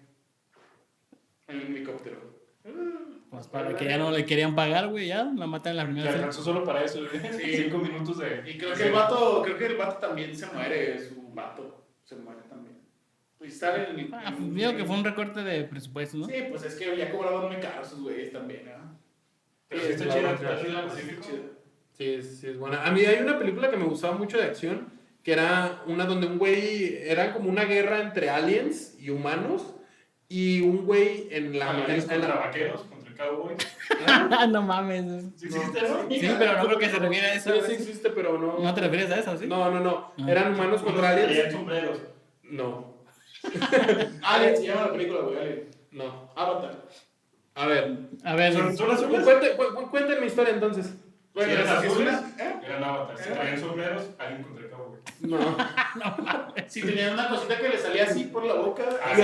[1.48, 2.34] En el helicóptero.
[3.30, 6.06] Pues para que ya no le querían pagar, güey, ya la matan en la primera
[6.08, 6.24] escena.
[6.24, 7.32] alcanzó solo para eso, güey.
[7.40, 7.56] Sí.
[7.64, 8.42] Cinco minutos de.
[8.46, 12.16] Y creo que el vato, creo que el vato también se muere, su vato se
[12.16, 12.75] muere también.
[13.44, 16.26] Y sale en Ah, en- digo que fue un recorte de presupuesto, ¿no?
[16.26, 18.98] Sí, pues es que ya cobraban muy caro esos güeyes también, ¿no?
[19.68, 20.38] Pero sí está chida.
[21.92, 22.84] Sí, es- sí, es buena.
[22.84, 24.88] A mí hay una película que me gustaba mucho de acción,
[25.22, 29.74] que era una donde un güey, era como una guerra entre aliens y humanos,
[30.28, 31.70] y un güey en la...
[31.70, 33.54] Aliens en- en contra la- vaqueros, contra el cowboy.
[34.06, 34.46] ¿Ah?
[34.50, 35.24] no mames.
[35.36, 36.06] ¿Sí existe eso?
[36.10, 37.52] Sí, pero no creo que se refiere a eso.
[37.54, 38.58] Sí, sí existe, pero no...
[38.58, 39.46] ¿No te refieres a eso, sí?
[39.46, 40.12] No, no, no.
[40.18, 40.30] Ah.
[40.30, 41.52] Eran humanos contra aliens.
[41.52, 42.00] sombreros.
[42.42, 42.95] No,
[44.22, 45.68] Alien se llama la película, güey, Alien.
[45.92, 46.30] no.
[46.36, 46.82] Avatar.
[47.54, 49.00] A ver, A ver, ¿Son, azules?
[49.00, 50.94] cu- mi historia entonces.
[51.32, 52.14] Bueno, es eran azules.
[52.38, 52.54] ¿eh?
[52.64, 53.18] Eran avatar.
[53.18, 53.32] Si ¿Eh?
[53.32, 54.98] traían sombreros, alguien contra el cowboy.
[55.20, 55.56] No.
[56.66, 58.84] Si tenían una cosita que le salía así por la boca.
[59.04, 59.14] Ah,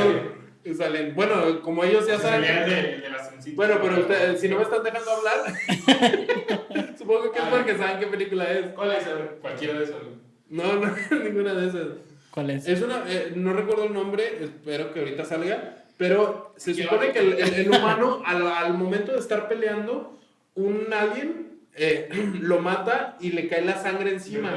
[0.76, 1.14] Salen.
[1.16, 2.42] Bueno, como ellos ya saben.
[2.42, 3.52] de, de.
[3.56, 5.52] Bueno, pero ustedes, si no me están dejando hablar,
[6.98, 7.48] supongo que es Ah.
[7.50, 8.70] porque saben qué película es.
[8.70, 9.06] ¿Cuál es?
[9.06, 9.38] A ver.
[9.40, 9.96] Cualquiera de esas.
[10.00, 10.14] güey.
[10.50, 10.94] No, no,
[11.24, 11.86] ninguna de esas.
[12.32, 12.66] ¿Cuál es?
[12.66, 17.18] Es una, eh, no recuerdo el nombre, espero que ahorita salga, pero se supone que
[17.20, 20.18] el, el- el humano al, al momento de estar peleando,
[20.54, 22.08] un alien eh,
[22.40, 24.50] lo mata y le cae la sangre encima.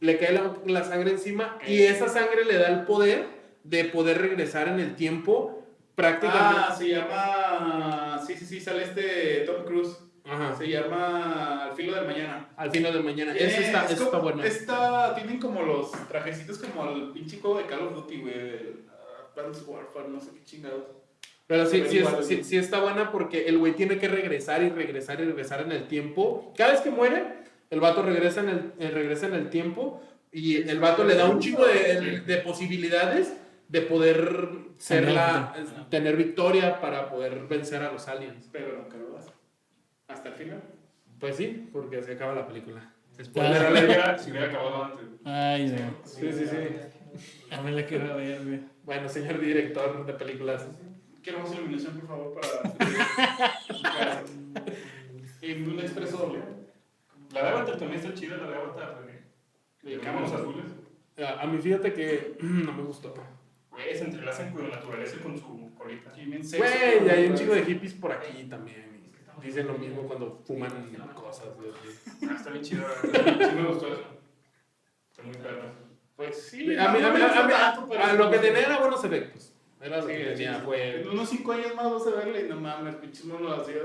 [0.00, 3.26] Le cae la, la sangre encima y esa sangre le da el poder
[3.64, 5.64] de poder regresar en el tiempo
[5.96, 6.60] prácticamente.
[6.68, 8.22] Ah, se llama.
[8.24, 9.96] Sí, sí, sí, sale este Tom Cruise.
[10.30, 10.54] Ajá.
[10.56, 12.48] Se llama Al filo del mañana.
[12.56, 13.32] Al final de mañana.
[13.32, 14.44] Tiene- Eso está, es eso está bueno.
[14.44, 18.34] Está, tienen como los trajecitos como el pinche juego de Call of Duty, güey.
[18.34, 20.84] el, ah, Advanced Warfare, no sé qué chingados.
[21.46, 24.68] Pero sí, sí, es- sí- sí está buena porque el güey tiene que regresar y
[24.68, 26.52] regresar y regresar en el tiempo.
[26.56, 27.24] Cada vez que muere,
[27.70, 31.24] el vato regresa en el, eh, regresa en el tiempo y el vato le da
[31.28, 33.32] un chingo de, de posibilidades
[33.68, 34.48] de poder
[34.78, 35.86] ser Tener la, victoria.
[35.90, 38.48] tener victoria para poder vencer a los aliens.
[38.52, 39.17] Pero nunca lo das.
[40.18, 40.62] Hasta el final.
[41.20, 42.82] Pues sí, porque se acaba la película.
[42.82, 43.22] Ah.
[43.22, 44.18] Spoiler Pero alert.
[44.24, 45.06] si hubiera, acabado antes.
[45.24, 45.94] Ay, no.
[46.04, 46.56] Sí, sí, sí.
[47.52, 48.60] A ver la a ver, güey.
[48.82, 50.66] Bueno, señor director de películas.
[51.22, 54.24] Queremos iluminación, por favor, para.
[55.42, 56.40] y un expreso doble.
[57.32, 59.06] La de Avatar también está chida, la de Avatar.
[59.82, 60.66] De, cámaras azules.
[61.16, 63.14] A, a mí fíjate que no me gustó.
[63.70, 66.10] Güey, se entrelazan con la naturaleza y con su colita.
[66.12, 68.87] Güey, y hay un chico de hippies por aquí también.
[69.42, 70.70] Dicen lo mismo cuando fuman
[71.14, 71.46] cosas.
[72.28, 72.84] Ah, está bien chido.
[73.02, 74.02] Sí me gustó eso.
[75.10, 75.62] Está muy perro.
[76.16, 76.76] Pues sí.
[76.76, 78.78] A mí, a mí, no me a mí- tanto, a sí lo que tenía era
[78.78, 79.52] buenos efectos.
[79.80, 81.02] Era lo Sí, que sí, tenía, fue.
[81.02, 83.76] En unos 5 años más vas a verle y no mames, pinches monos lo hacía.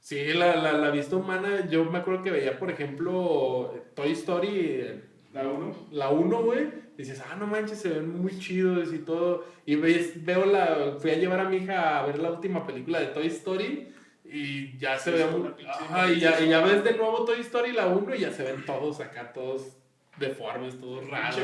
[0.00, 5.00] Sí, la, la, la vista humana, yo me acuerdo que veía, por ejemplo, Toy Story,
[5.32, 5.88] La 1.
[5.92, 6.86] la 1, güey.
[6.96, 9.44] Dices, ah, no manches, se ven muy chidos y todo.
[9.66, 10.96] Y ves, veo la.
[10.98, 13.92] Fui a llevar a mi hija a ver la última película de Toy Story.
[14.30, 17.72] Y ya se Sí, ve Ajá, y ya, y ya ves de nuevo Toy Story
[17.72, 19.76] la 1 y ya se ven todos acá, todos
[20.18, 21.36] deformes, todos raros.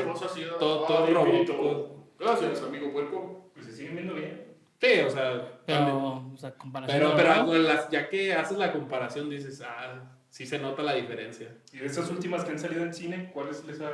[0.59, 2.05] Todo, ah, todo bonito.
[2.19, 3.51] Gracias, amigo puerco.
[3.53, 4.47] Pues se siguen viendo bien.
[4.81, 5.59] Sí, o sea.
[5.65, 7.13] Pero, o sea, comparación.
[7.15, 10.03] Pero, las- ya que haces la comparación, dices, ah,
[10.33, 11.47] sí se nota la diferencia.
[11.71, 13.91] Y de estas últimas que han salido en cine, ¿cuáles les ha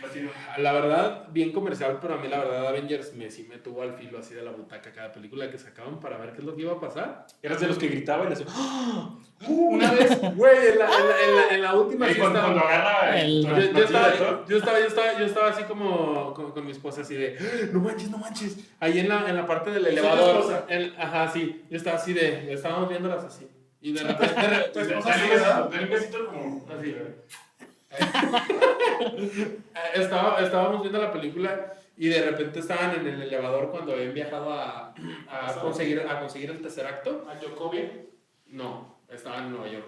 [0.00, 0.30] batido?
[0.58, 3.94] La verdad, bien comercial, pero a mí la verdad Avengers me, sí me tuvo al
[3.98, 6.62] filo así de la butaca cada película que sacaban para ver qué es lo que
[6.62, 7.26] iba a pasar.
[7.42, 9.16] Eras de los que gritaban y decían, ¡Ah!
[9.48, 12.54] Una vez, güey, en la, en la, en la, en la última sí cuando, estaba-
[12.54, 14.14] cuando agarra El- yo, yo estaba,
[14.48, 17.66] yo, estaba, yo, estaba, yo estaba así como con, con mi esposa, así de, "Ah,
[17.72, 18.56] no manches, no manches.
[18.78, 20.64] Ahí en la, en la parte del ¿Soy tu elevador.
[20.98, 21.64] ajá, sí.
[21.68, 23.48] Yo estaba así de, estábamos viéndolas así.
[23.84, 24.34] Y de repente,
[29.94, 34.52] Estaba, estábamos viendo la película y de repente estaban en el elevador cuando habían viajado
[34.52, 34.94] a,
[35.28, 37.26] a, conseguir, a conseguir el tercer acto.
[37.30, 37.90] A Jokovic.
[38.48, 39.86] No, estaban en Nueva York.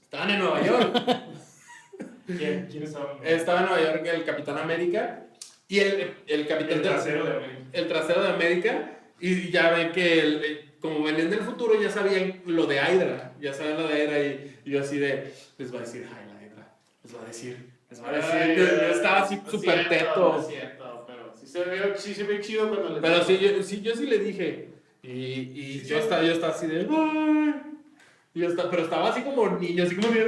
[0.00, 0.96] Estaban en Nueva York.
[2.26, 3.18] ¿Quién, ¿Quién estaba?
[3.24, 5.24] Estaba en Nueva York el Capitán América
[5.68, 7.58] y el, el Capitán El de- trasero de América.
[7.72, 8.90] el trasero de América.
[9.20, 13.32] Y ya ven que, el- eh, como venían del futuro, ya sabían lo de Hydra.
[13.40, 16.26] Ya sabían lo de Hydra y, y yo así de, les va a decir, ay,
[16.26, 16.74] la Hydra.
[17.04, 17.56] Les va a decir,
[17.90, 18.30] les va a decir.
[18.34, 20.40] Ay, yo, yo ay, estaba así súper teto.
[20.40, 23.62] es cierto, pero sí se ve, sí se ve chido cuando le Pero sí yo,
[23.62, 24.68] sí, yo sí le dije,
[25.02, 26.84] Y, y yo, estaba, yo estaba así de.
[28.34, 30.22] Yo estaba, pero estaba así como niño, así como de.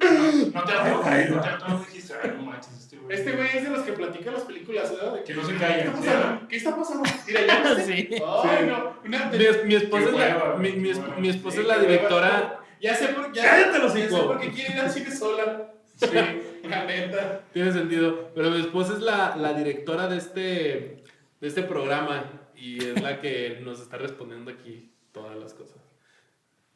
[0.00, 0.50] "Ay".
[0.54, 3.18] No te no te atrevas, dijiste, ay, no manches, güey.
[3.18, 5.14] Este güey es de los que platica las películas, ¿verdad?
[5.14, 6.48] De Que no se ¿Qué callen, está pasando?
[6.48, 7.02] ¿Qué está pasando?
[7.26, 7.84] Mira, ya viste.
[7.94, 8.22] Sí.
[8.44, 8.96] Ay, no.
[9.04, 12.60] Una, Mi, mi esposa, es la, hueva, mi, mi esposa Sí, es la directora.
[12.80, 15.72] Ya sé por, ya, ¡Cállate los ya sé por qué quiere ir al cine sola.
[15.96, 16.06] Sí,
[16.68, 17.42] la neta.
[17.52, 18.30] Tiene sentido.
[18.34, 21.04] Pero mi esposa es la, la directora de este,
[21.40, 25.78] de este programa y es la que nos está respondiendo aquí todas las cosas.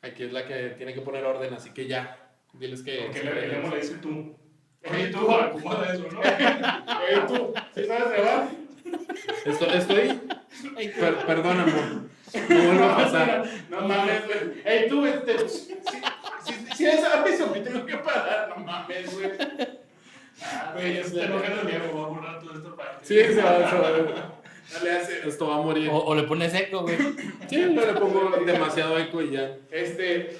[0.00, 2.30] Aquí es la que tiene que poner orden, así que ya.
[2.54, 3.02] Diles que.
[3.04, 4.37] Porque le, emo le dice tú.
[4.90, 6.20] Oye, tú, acomoda eso, ¿no?
[6.20, 8.48] Oye, tú, ¿sí sabes grabar?
[9.44, 9.68] Estoy.
[9.74, 12.08] estoy per- perdón, amor.
[12.48, 13.44] No vuelve a pasar.
[13.70, 14.62] No mames, güey.
[14.64, 15.48] Ey, tú, este.
[15.48, 15.74] Si,
[16.44, 18.48] si, si es eso, me tengo que parar.
[18.50, 19.30] No mames, güey.
[20.40, 23.04] Ah, Güey, se está enojando el viejo, voy a borrar toda esta parte.
[23.04, 23.90] Sí, se va, se va.
[24.72, 25.28] No le hace.
[25.28, 25.88] Esto va a morir.
[25.90, 26.96] O, o le pones eco, güey.
[27.48, 29.56] Sí, no le pongo demasiado eco y ya.
[29.70, 30.36] Este.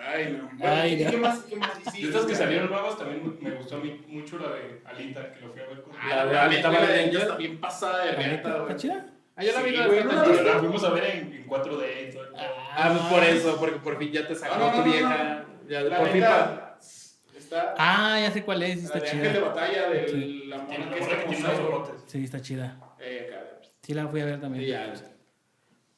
[0.00, 0.48] Ay, no.
[0.58, 1.10] Bueno, Ay, ¿y no.
[1.10, 1.38] ¿Qué más?
[1.40, 4.80] ¿Qué más De estas que salieron nuevas también me gustó a mí mucho la de
[4.84, 7.16] Alita, que lo fui a ver con Ah, La de la Alita Angel.
[7.16, 8.76] está bien pasada de reta, ¿Está güey.
[8.76, 9.06] chida?
[9.36, 9.84] Ah, yo la vi, la
[10.24, 10.42] chida.
[10.42, 12.24] La fuimos a ver en, en 4D y todo.
[12.36, 14.92] Ah, pues por eso, porque por fin ya te sacó No, no, no, tu no,
[14.92, 15.44] vieja.
[15.68, 16.22] Ya, La por fin.
[16.22, 17.74] está.
[17.78, 19.48] Ah, ya sé cuál es, La está de Ángel de chida.
[19.48, 20.12] batalla de
[20.46, 21.90] la mona la que está ojos.
[22.06, 22.78] Sí, está chida.
[23.00, 23.46] Eh, acá.
[23.82, 25.15] Sí, la fui a ver Sí, también.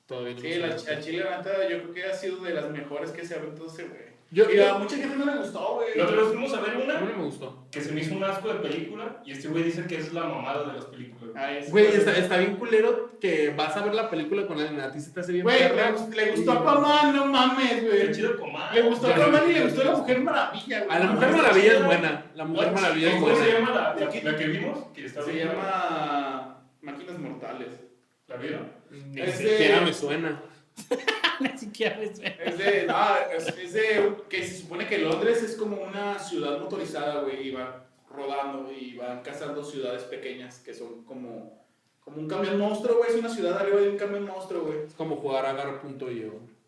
[0.09, 3.11] Sí, la ch- a Chile, la neta, yo creo que ha sido de las mejores
[3.11, 4.09] que se ha aventado ese güey.
[4.31, 5.95] Yo- y a mucha gente no le gustó, güey.
[5.95, 7.67] Vez fuimos a ver A mí una no me gustó.
[7.71, 10.25] que se me hizo un asco de película y este güey dice que es la
[10.25, 11.35] mamada de las películas.
[11.35, 14.81] Ah, Güey, está, está bien culero que vas a ver la película con alguien.
[14.81, 15.45] A ti se te hace bien.
[15.45, 18.13] Güey, le, le gustó a Aquaman, no mames, Qué güey.
[18.13, 18.75] chido Comar.
[18.75, 20.97] Le gustó a Aquaman y le gustó a la Mujer Maravilla, güey.
[20.97, 22.27] A la Mujer Maravilla es buena.
[22.35, 23.59] La Mujer Maravilla es ¿Cómo se buena.
[23.59, 24.79] llama la, la, la que vimos?
[24.95, 27.69] Que está Se bien llama Máquinas Mortales.
[28.27, 28.78] ¿La vieron?
[28.91, 30.43] Ni Es siquiera de- me suena.
[31.41, 32.34] Ni siquiera me suena.
[32.45, 36.59] Es de, no, es, es de, que se supone que Londres es como una ciudad
[36.61, 37.68] motorizada, güey, y van
[38.11, 41.64] rodando y van cazando ciudades pequeñas que son como,
[42.01, 44.78] como un camión monstruo, güey, es una ciudad arriba de un camión monstruo, güey.
[44.86, 46.59] Es como jugar a Agar.io.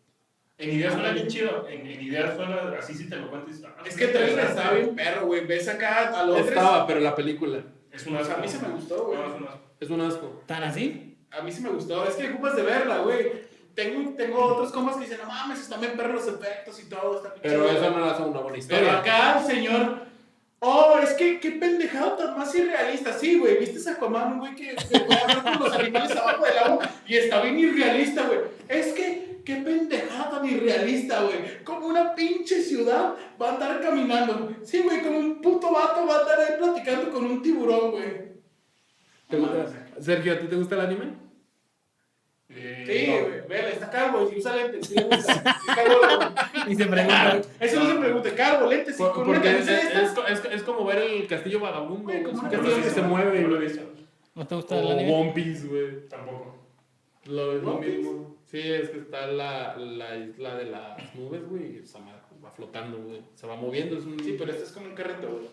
[0.57, 1.67] En ideas suena bien chido.
[1.67, 4.95] En, en ideas suena así si te lo dices, ah, Es que trailer está bien
[4.95, 6.49] perro, güey, ves acá a Londres.
[6.49, 7.63] Estaba, pero la película.
[7.91, 8.33] Es un asco.
[8.35, 9.17] a mí se me gustó, güey.
[9.19, 9.59] No, es un asco.
[9.79, 10.43] Es un asco.
[10.45, 11.10] ¿Tan así?
[11.31, 13.49] A mí sí me gustó, es que ocupas de verla, güey.
[13.73, 17.17] Tengo, tengo otros comas que dicen, no mames, están bien perros los efectos y todo,
[17.17, 17.77] está Pero chido".
[17.79, 18.97] eso no hace una buena Pero historia.
[18.99, 20.11] acá el señor.
[20.59, 23.13] Oh, es que qué pendejado tan más irrealista.
[23.13, 26.57] Sí, güey, viste a Aquaman, güey que, que puede hablar con los animales abajo del
[26.59, 28.39] agua y está bien irrealista, güey.
[28.67, 31.63] Es que qué pendejada tan irrealista, güey.
[31.63, 34.51] Como una pinche ciudad va a andar caminando.
[34.63, 38.31] Sí, güey, como un puto vato va a andar ahí platicando con un tiburón, güey.
[39.29, 39.65] ¿Te gusta?
[39.99, 41.13] Sergio, ¿a ti te gusta el anime?
[42.49, 43.55] Eh, Sí, no.
[43.55, 44.87] está calvo y si usa lentes.
[44.87, 45.33] Sí, le gusta.
[45.69, 46.33] Es calvo,
[46.69, 47.41] Y se pregunta.
[47.59, 50.63] Eso no se pregunte, calvo, lentes y Por- con una Porque es, es, es- es
[50.63, 52.03] como ver el castillo vagabundo.
[52.03, 53.39] Güey, Es como un castillo que se mueve.
[53.41, 53.81] No lo he visto.
[54.35, 55.13] ¿No te gusta el O anime?
[55.15, 56.07] One Piece, güey.
[56.09, 56.57] Tampoco.
[57.25, 58.35] Lo, es lo mismo.
[58.47, 61.75] Sí, es que está la, la isla de las nubes, güey.
[61.75, 63.21] y esa madre va flotando, güey.
[63.35, 63.97] Se va moviendo.
[63.97, 65.47] Es un, Sí, pero este es como un carrito, güey.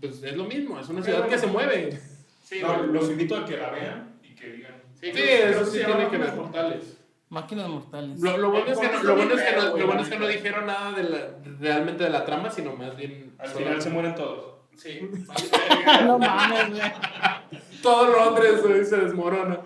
[0.00, 0.80] Pues es lo mismo.
[0.80, 1.96] Es una ciudad que se mueve.
[2.44, 4.74] Sí, No, los invito a que la vean y que digan.
[5.00, 6.36] Sí, Sí, eso sí tiene que Máquinas ver.
[6.36, 6.96] mortales.
[7.30, 8.20] Máquinas mortales.
[8.20, 9.80] Lo, lo bueno es que no, Está lo bien bueno es que no, feo, güey,
[9.80, 10.38] lo bueno es que la no neta.
[10.38, 11.28] dijeron nada de la,
[11.58, 14.54] realmente de la trama, sino más bien Al solo- final se mueren todos.
[14.76, 15.00] Sí.
[16.06, 16.82] No mames, güey.
[17.82, 19.60] todo Londres güey, se desmorona.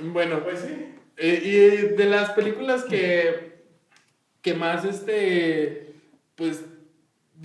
[0.00, 0.90] Bueno, Pues sí.
[1.16, 1.40] Eh,
[1.92, 3.62] y de las películas que,
[4.42, 5.94] que más, este,
[6.34, 6.64] pues,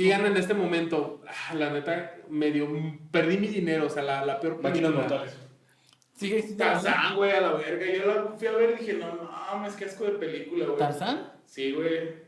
[0.04, 2.68] digan en este momento, ah, la neta, medio,
[3.12, 5.08] perdí mi dinero, o sea, la, la peor Máquinas película.
[5.08, 5.38] mortales.
[6.14, 6.58] Existiendo.
[6.64, 7.86] Tarzán, güey, a la verga.
[7.94, 10.78] Yo la fui a ver y dije, no mames, qué asco de película, güey.
[10.78, 11.32] ¿Tarzán?
[11.46, 12.28] Sí, güey.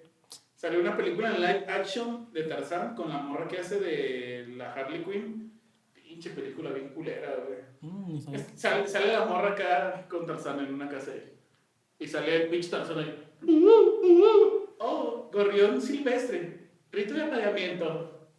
[0.56, 4.72] Salió una película en live action de Tarzán con la morra que hace de la
[4.74, 5.52] Harley Quinn.
[5.94, 7.60] Pinche película bien culera, güey.
[7.82, 8.34] Mm.
[8.36, 11.34] Es- Sale, sale la morra acá con Tarzán en una casa ahí.
[12.00, 13.24] Y sale el pinche Tarzán ahí.
[14.84, 16.61] Oh, gorrión silvestre.
[16.92, 18.30] Rito de apareamiento.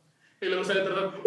[0.40, 1.12] Y luego sale Tarzán.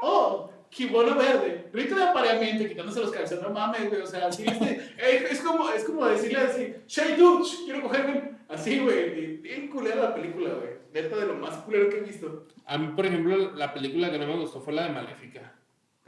[0.00, 1.70] Oh, kimono verde.
[1.72, 2.62] Rito de apareamiento.
[2.64, 3.42] y Quitándose los calzones.
[3.42, 4.00] No mames, güey.
[4.00, 4.92] O sea, así eh,
[5.30, 6.74] es, como, es como decirle así.
[6.86, 8.38] Shay Dutch, quiero cogerme.
[8.48, 9.38] Así, güey.
[9.38, 10.78] Bien culera la película, güey.
[10.92, 12.46] Neta de lo más culero que he visto.
[12.64, 15.54] A mí, por ejemplo, la película que no me gustó fue la de Maléfica.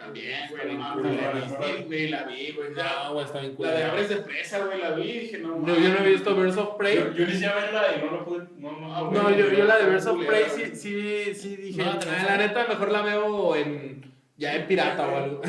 [0.01, 0.72] También, güey.
[0.72, 1.59] No mames, la ¿verdad?
[1.76, 2.09] vi, güey.
[2.09, 2.68] La vi, güey.
[2.70, 3.84] No, güey, está bien La de.
[3.84, 5.82] Aves de Presa, güey, la vi dije, no Yo, mames.
[5.82, 6.96] yo no he visto Birds of Yo, Prey.
[7.14, 8.44] yo inicié a verla y no lo pude.
[8.59, 11.82] No, no, Ah, No, yo, yo la de Birds of Prey sí, sí, sí dije,
[11.84, 15.42] No, "Ah, la neta, mejor la veo en, ya en pirata o algo.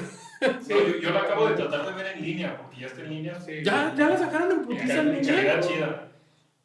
[0.62, 3.10] Sí, yo, yo la acabo de tratar de ver en línea, porque ya está en
[3.10, 3.40] línea.
[3.40, 3.64] Sí.
[3.64, 5.34] Ya, ya la sacaron en putiza en línea.
[5.36, 6.08] calidad chida.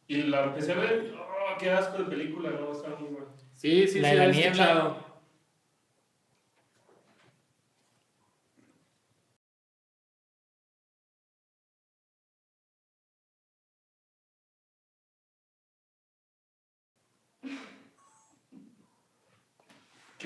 [0.09, 3.27] Y la empecé a ver, oh, qué asco de película, no, está muy buena.
[3.55, 4.97] Sí, sí, La sí, de la he niebla.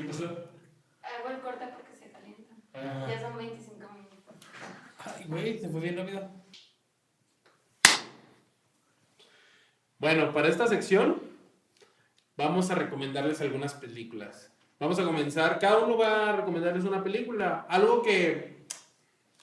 [0.01, 0.25] ¿Qué pasó?
[0.25, 2.55] Hago el corte porque se calienta.
[2.75, 3.07] Ah.
[3.09, 4.35] Ya son 25 minutos.
[4.99, 6.31] Ay, güey, se fue bien rápido.
[9.99, 11.21] Bueno, para esta sección
[12.37, 14.51] vamos a recomendarles algunas películas.
[14.79, 18.65] Vamos a comenzar, cada uno va a recomendarles una película, algo que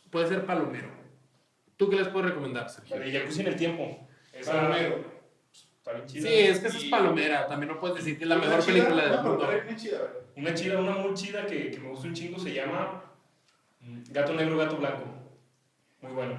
[0.10, 0.90] puede ser palomero.
[1.76, 3.00] ¿Tú qué les puedes recomendar, Sergio?
[3.00, 4.08] de Jacuzzi en el tiempo.
[4.34, 5.17] Esa, Palomero.
[5.88, 6.28] Está bien chida.
[6.30, 8.60] Sí, es que esa es palomera, también no puedes decir que es la Una mejor
[8.64, 9.50] chida, película del una mundo.
[9.50, 10.00] una chida.
[10.36, 13.04] Una chida, una muy chida que, que me gusta un chingo se llama
[13.82, 15.06] mm, Gato Negro, Gato Blanco.
[16.02, 16.34] Muy bueno.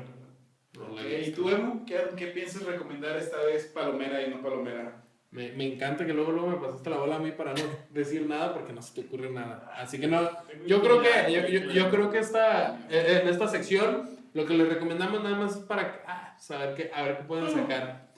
[0.75, 1.43] No la Ok, he ¿Y visto.
[1.43, 1.85] tú, Emo?
[1.87, 5.03] ¿Qué, ¿Qué piensas recomendar esta vez palomera y no palomera?
[5.31, 8.27] Me, me encanta que luego, luego me pasaste la bola a mí para no decir
[8.27, 9.71] nada porque no se te ocurre nada.
[9.77, 10.29] Así que no,
[10.67, 14.55] yo creo que, yo, yo- yo creo que esta, eh, en esta sección lo que
[14.55, 18.09] les recomendamos nada más es para ah, saber qué, a ver qué pueden sacar.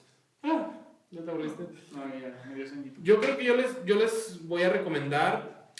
[0.43, 0.69] Ah,
[1.11, 1.63] ¿ya te aburriste?
[1.91, 2.65] No, ya, me dio.
[3.03, 5.71] Yo creo que yo les, yo les voy a recomendar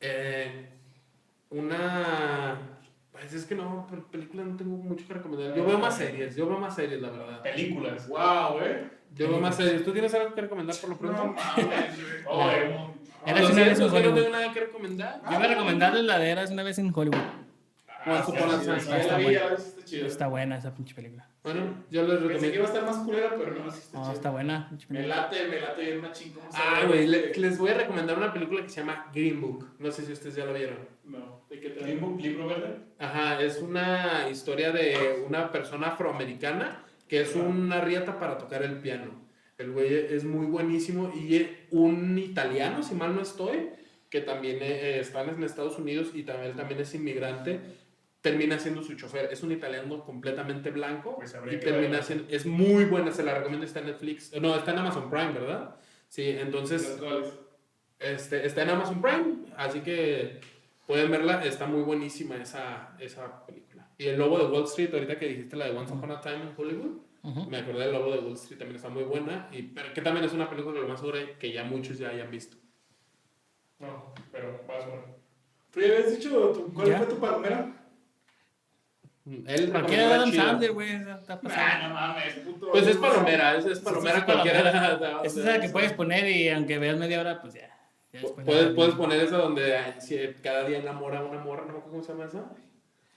[0.00, 0.68] eh,
[1.50, 2.58] una...
[3.12, 5.54] Pues es que no, pel- películas no tengo mucho que recomendar.
[5.54, 7.42] Yo veo más series, yo veo más series, la verdad.
[7.42, 8.08] Películas.
[8.08, 8.72] Wow, güey.
[9.14, 9.84] Yo veo más series.
[9.84, 11.42] ¿Tú tienes algo que recomendar por lo No pronto?
[11.56, 11.68] güey.
[12.26, 12.76] Oh, eh,
[13.26, 14.14] Era Lo una vez en que no Hollywood.
[14.14, 15.20] tengo nada que recomendar.
[15.30, 17.22] Yo voy a recomendarles la de Eras una vez en Hollywood.
[18.04, 18.80] Once Upon a Sí, Time.
[18.80, 19.54] sí, está buena.
[19.54, 20.06] está chido.
[20.06, 21.28] Está buena esa pinche película.
[21.42, 22.62] Bueno, yo les Pensé que iba recomiendo.
[22.62, 24.14] a estar más culera, pero no, sí está No, chido.
[24.14, 24.70] está buena.
[24.88, 26.32] Me late, me late bien machín.
[26.32, 29.40] ¿cómo se Ah, güey, le- les voy a recomendar una película que se llama Green
[29.40, 29.66] Book.
[29.80, 30.78] No sé si ustedes ya la vieron.
[31.04, 32.76] No, ¿de qué Green Book, libro verde.
[33.00, 38.78] Ajá, es una historia de una persona afroamericana que es una riata para tocar el
[38.78, 39.20] piano.
[39.58, 43.68] El güey es muy buenísimo y un italiano, si mal no estoy,
[44.08, 47.60] que también eh, está en Estados Unidos y también, él también es inmigrante,
[48.22, 49.28] termina siendo su chofer.
[49.30, 52.02] Es un italiano completamente blanco Pues y termina verla.
[52.02, 52.24] siendo...
[52.30, 54.32] Es muy buena, se la recomiendo, está en Netflix.
[54.40, 55.76] No, está en Amazon Prime, ¿verdad?
[56.08, 56.98] Sí, entonces...
[57.98, 60.40] Este, está en Amazon Prime, así que
[60.88, 63.88] pueden verla, está muy buenísima esa, esa película.
[63.96, 66.42] Y el lobo de Wall Street, ahorita que dijiste la de Once Upon a Time
[66.42, 67.48] en Hollywood, Ujú.
[67.48, 70.24] me acordé del lobo de Wall Street, también está muy buena, y, pero que también
[70.26, 72.56] es una película lo más seguro que ya muchos ya hayan visto.
[73.78, 75.02] No, pero vas bueno.
[75.70, 76.98] ¿Tú ya habías dicho tu- cuál Ya.
[76.98, 77.81] fue tu palomera?
[79.24, 80.32] Él Cualquiera de Adam.
[80.32, 80.90] Sandler, güey.
[80.92, 81.88] Está Ah, pasada.
[81.88, 82.70] no mames, puto.
[82.72, 85.20] Pues es palomera, es, es palomera es cualquiera.
[85.24, 87.68] Esa es la que puedes poner y aunque veas media hora, pues ya.
[88.44, 91.80] Puedes, puedes poner esa donde ay, si cada día enamora a una morra, ¿no?
[91.82, 92.44] ¿Cómo se llama esa?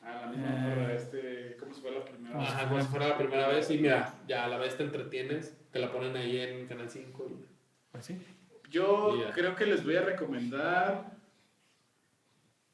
[0.02, 0.60] Ah, la misma Eh.
[0.76, 2.38] morra, este, ¿cómo se fue la primera?
[2.38, 2.48] vez?
[2.50, 5.58] Ajá, como si fuera la primera vez y mira, ya a la vez te entretienes,
[5.72, 7.28] te la ponen ahí en Canal 5.
[7.30, 7.46] y-
[7.92, 8.22] Pues sí.
[8.70, 11.06] Yo creo que les voy a recomendar.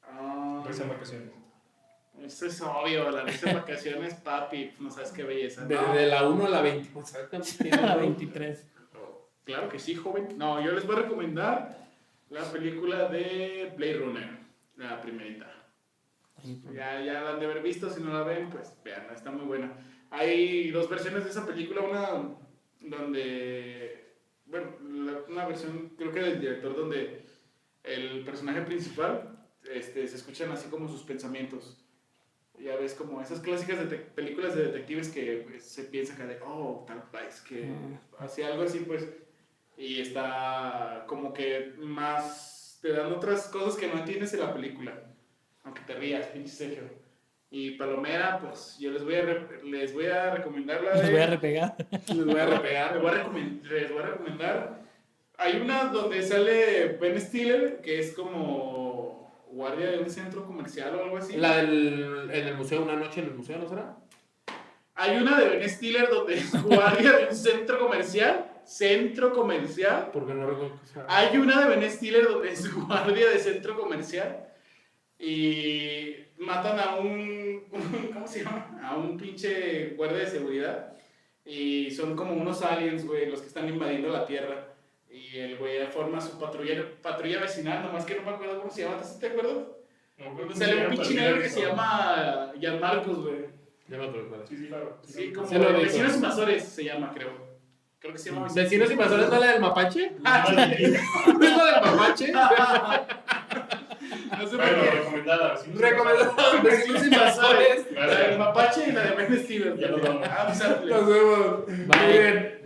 [0.02, 1.30] Ah, en vacaciones.
[2.24, 4.72] Esto es obvio, la risa de vacaciones, papi.
[4.80, 5.64] No sabes qué belleza.
[5.64, 6.98] De, No, de la 1 a la 20.
[6.98, 8.00] o sea, ¿cuántos tiene, A la no?
[8.02, 8.66] 23.
[9.44, 10.36] Claro que sí, joven.
[10.38, 11.78] No, yo les voy a recomendar
[12.30, 14.30] la película de Blade Runner,
[14.76, 15.48] la primerita.
[16.72, 19.44] Ya, ya la han de haber visto, si no la ven, pues veanla, está muy
[19.44, 19.72] buena.
[20.10, 22.34] Hay dos versiones de esa película, una
[22.80, 24.14] donde,
[24.46, 27.24] bueno, la- una versión creo que del director donde
[27.84, 29.38] el personaje principal
[29.72, 31.81] este, se escuchan así como sus pensamientos.
[32.58, 36.38] Ya ves como esas clásicas de películas de detectives que pues, se piensa que de,
[36.44, 37.68] oh, tal país, que
[38.18, 39.08] hacía algo así, pues,
[39.76, 44.92] y está como que más, te dan otras cosas que no entiendes en la película.
[45.64, 46.82] Aunque te rías, pinche Sergio.
[47.50, 51.02] Y Palomera, pues yo les voy a, les voy a recomendar la de...
[51.02, 51.76] Les voy a repegar.
[52.08, 52.92] Les voy a repegar.
[52.94, 54.82] Les voy a, les voy a recomendar.
[55.36, 58.81] Hay una donde sale Ben Stiller, que es como
[59.52, 61.36] guardia de un centro comercial o algo así.
[61.36, 63.96] La del en el museo, una noche en el museo, ¿no será?
[64.94, 68.48] Hay una de Ben Stiller donde es guardia de un centro comercial.
[68.64, 70.10] Centro comercial.
[70.12, 71.06] Porque no recuerdo que sea.
[71.08, 74.48] Hay una de Ben Stiller donde es guardia de centro comercial
[75.18, 78.80] y matan a un, un- ¿cómo se llama?
[78.82, 80.92] A un pinche guardia de seguridad
[81.44, 84.74] y son como unos aliens, güey, los que están invadiendo la Tierra
[85.10, 88.82] y el güey forma su patrulla, patrulla vecinal, nomás que no me acuerdo cómo se
[88.82, 89.56] llama, ¿te acuerdas?
[90.18, 90.54] No, me acuerdo.
[90.54, 93.46] Sale un pinche negro que se llama Jan Marcos, güey.
[93.88, 94.46] Ya me acuerdo.
[94.48, 94.98] Sí, sí, claro.
[95.02, 97.52] Sí, como Vecinos Invasores se llama, creo.
[97.98, 100.12] Creo que se llama Vecinos Invasores, ¿no la del mapache?
[100.18, 102.32] ¿No es la del mapache?
[102.34, 103.06] Ah,
[104.38, 105.58] no sé bueno, recomendada.
[105.74, 106.62] Recomendada.
[106.62, 107.86] Vecinos invasores.
[107.92, 109.80] La del mapache y la de Ben Stevens.
[109.80, 110.26] Ya lo vamos.
[110.28, 111.68] Ah, pues, Nos vemos.
[111.68, 112.62] Muy bien.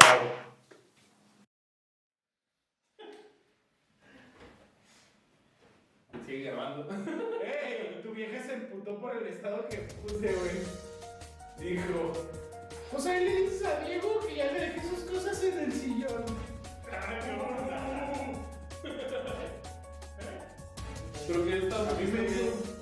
[10.16, 10.32] Este
[11.58, 12.12] dijo:
[12.96, 15.72] O sea, él le dices a Diego que ya le dejé sus cosas en el
[15.72, 16.24] sillón.
[16.90, 17.20] Ay.
[21.26, 22.75] Creo que esta a me.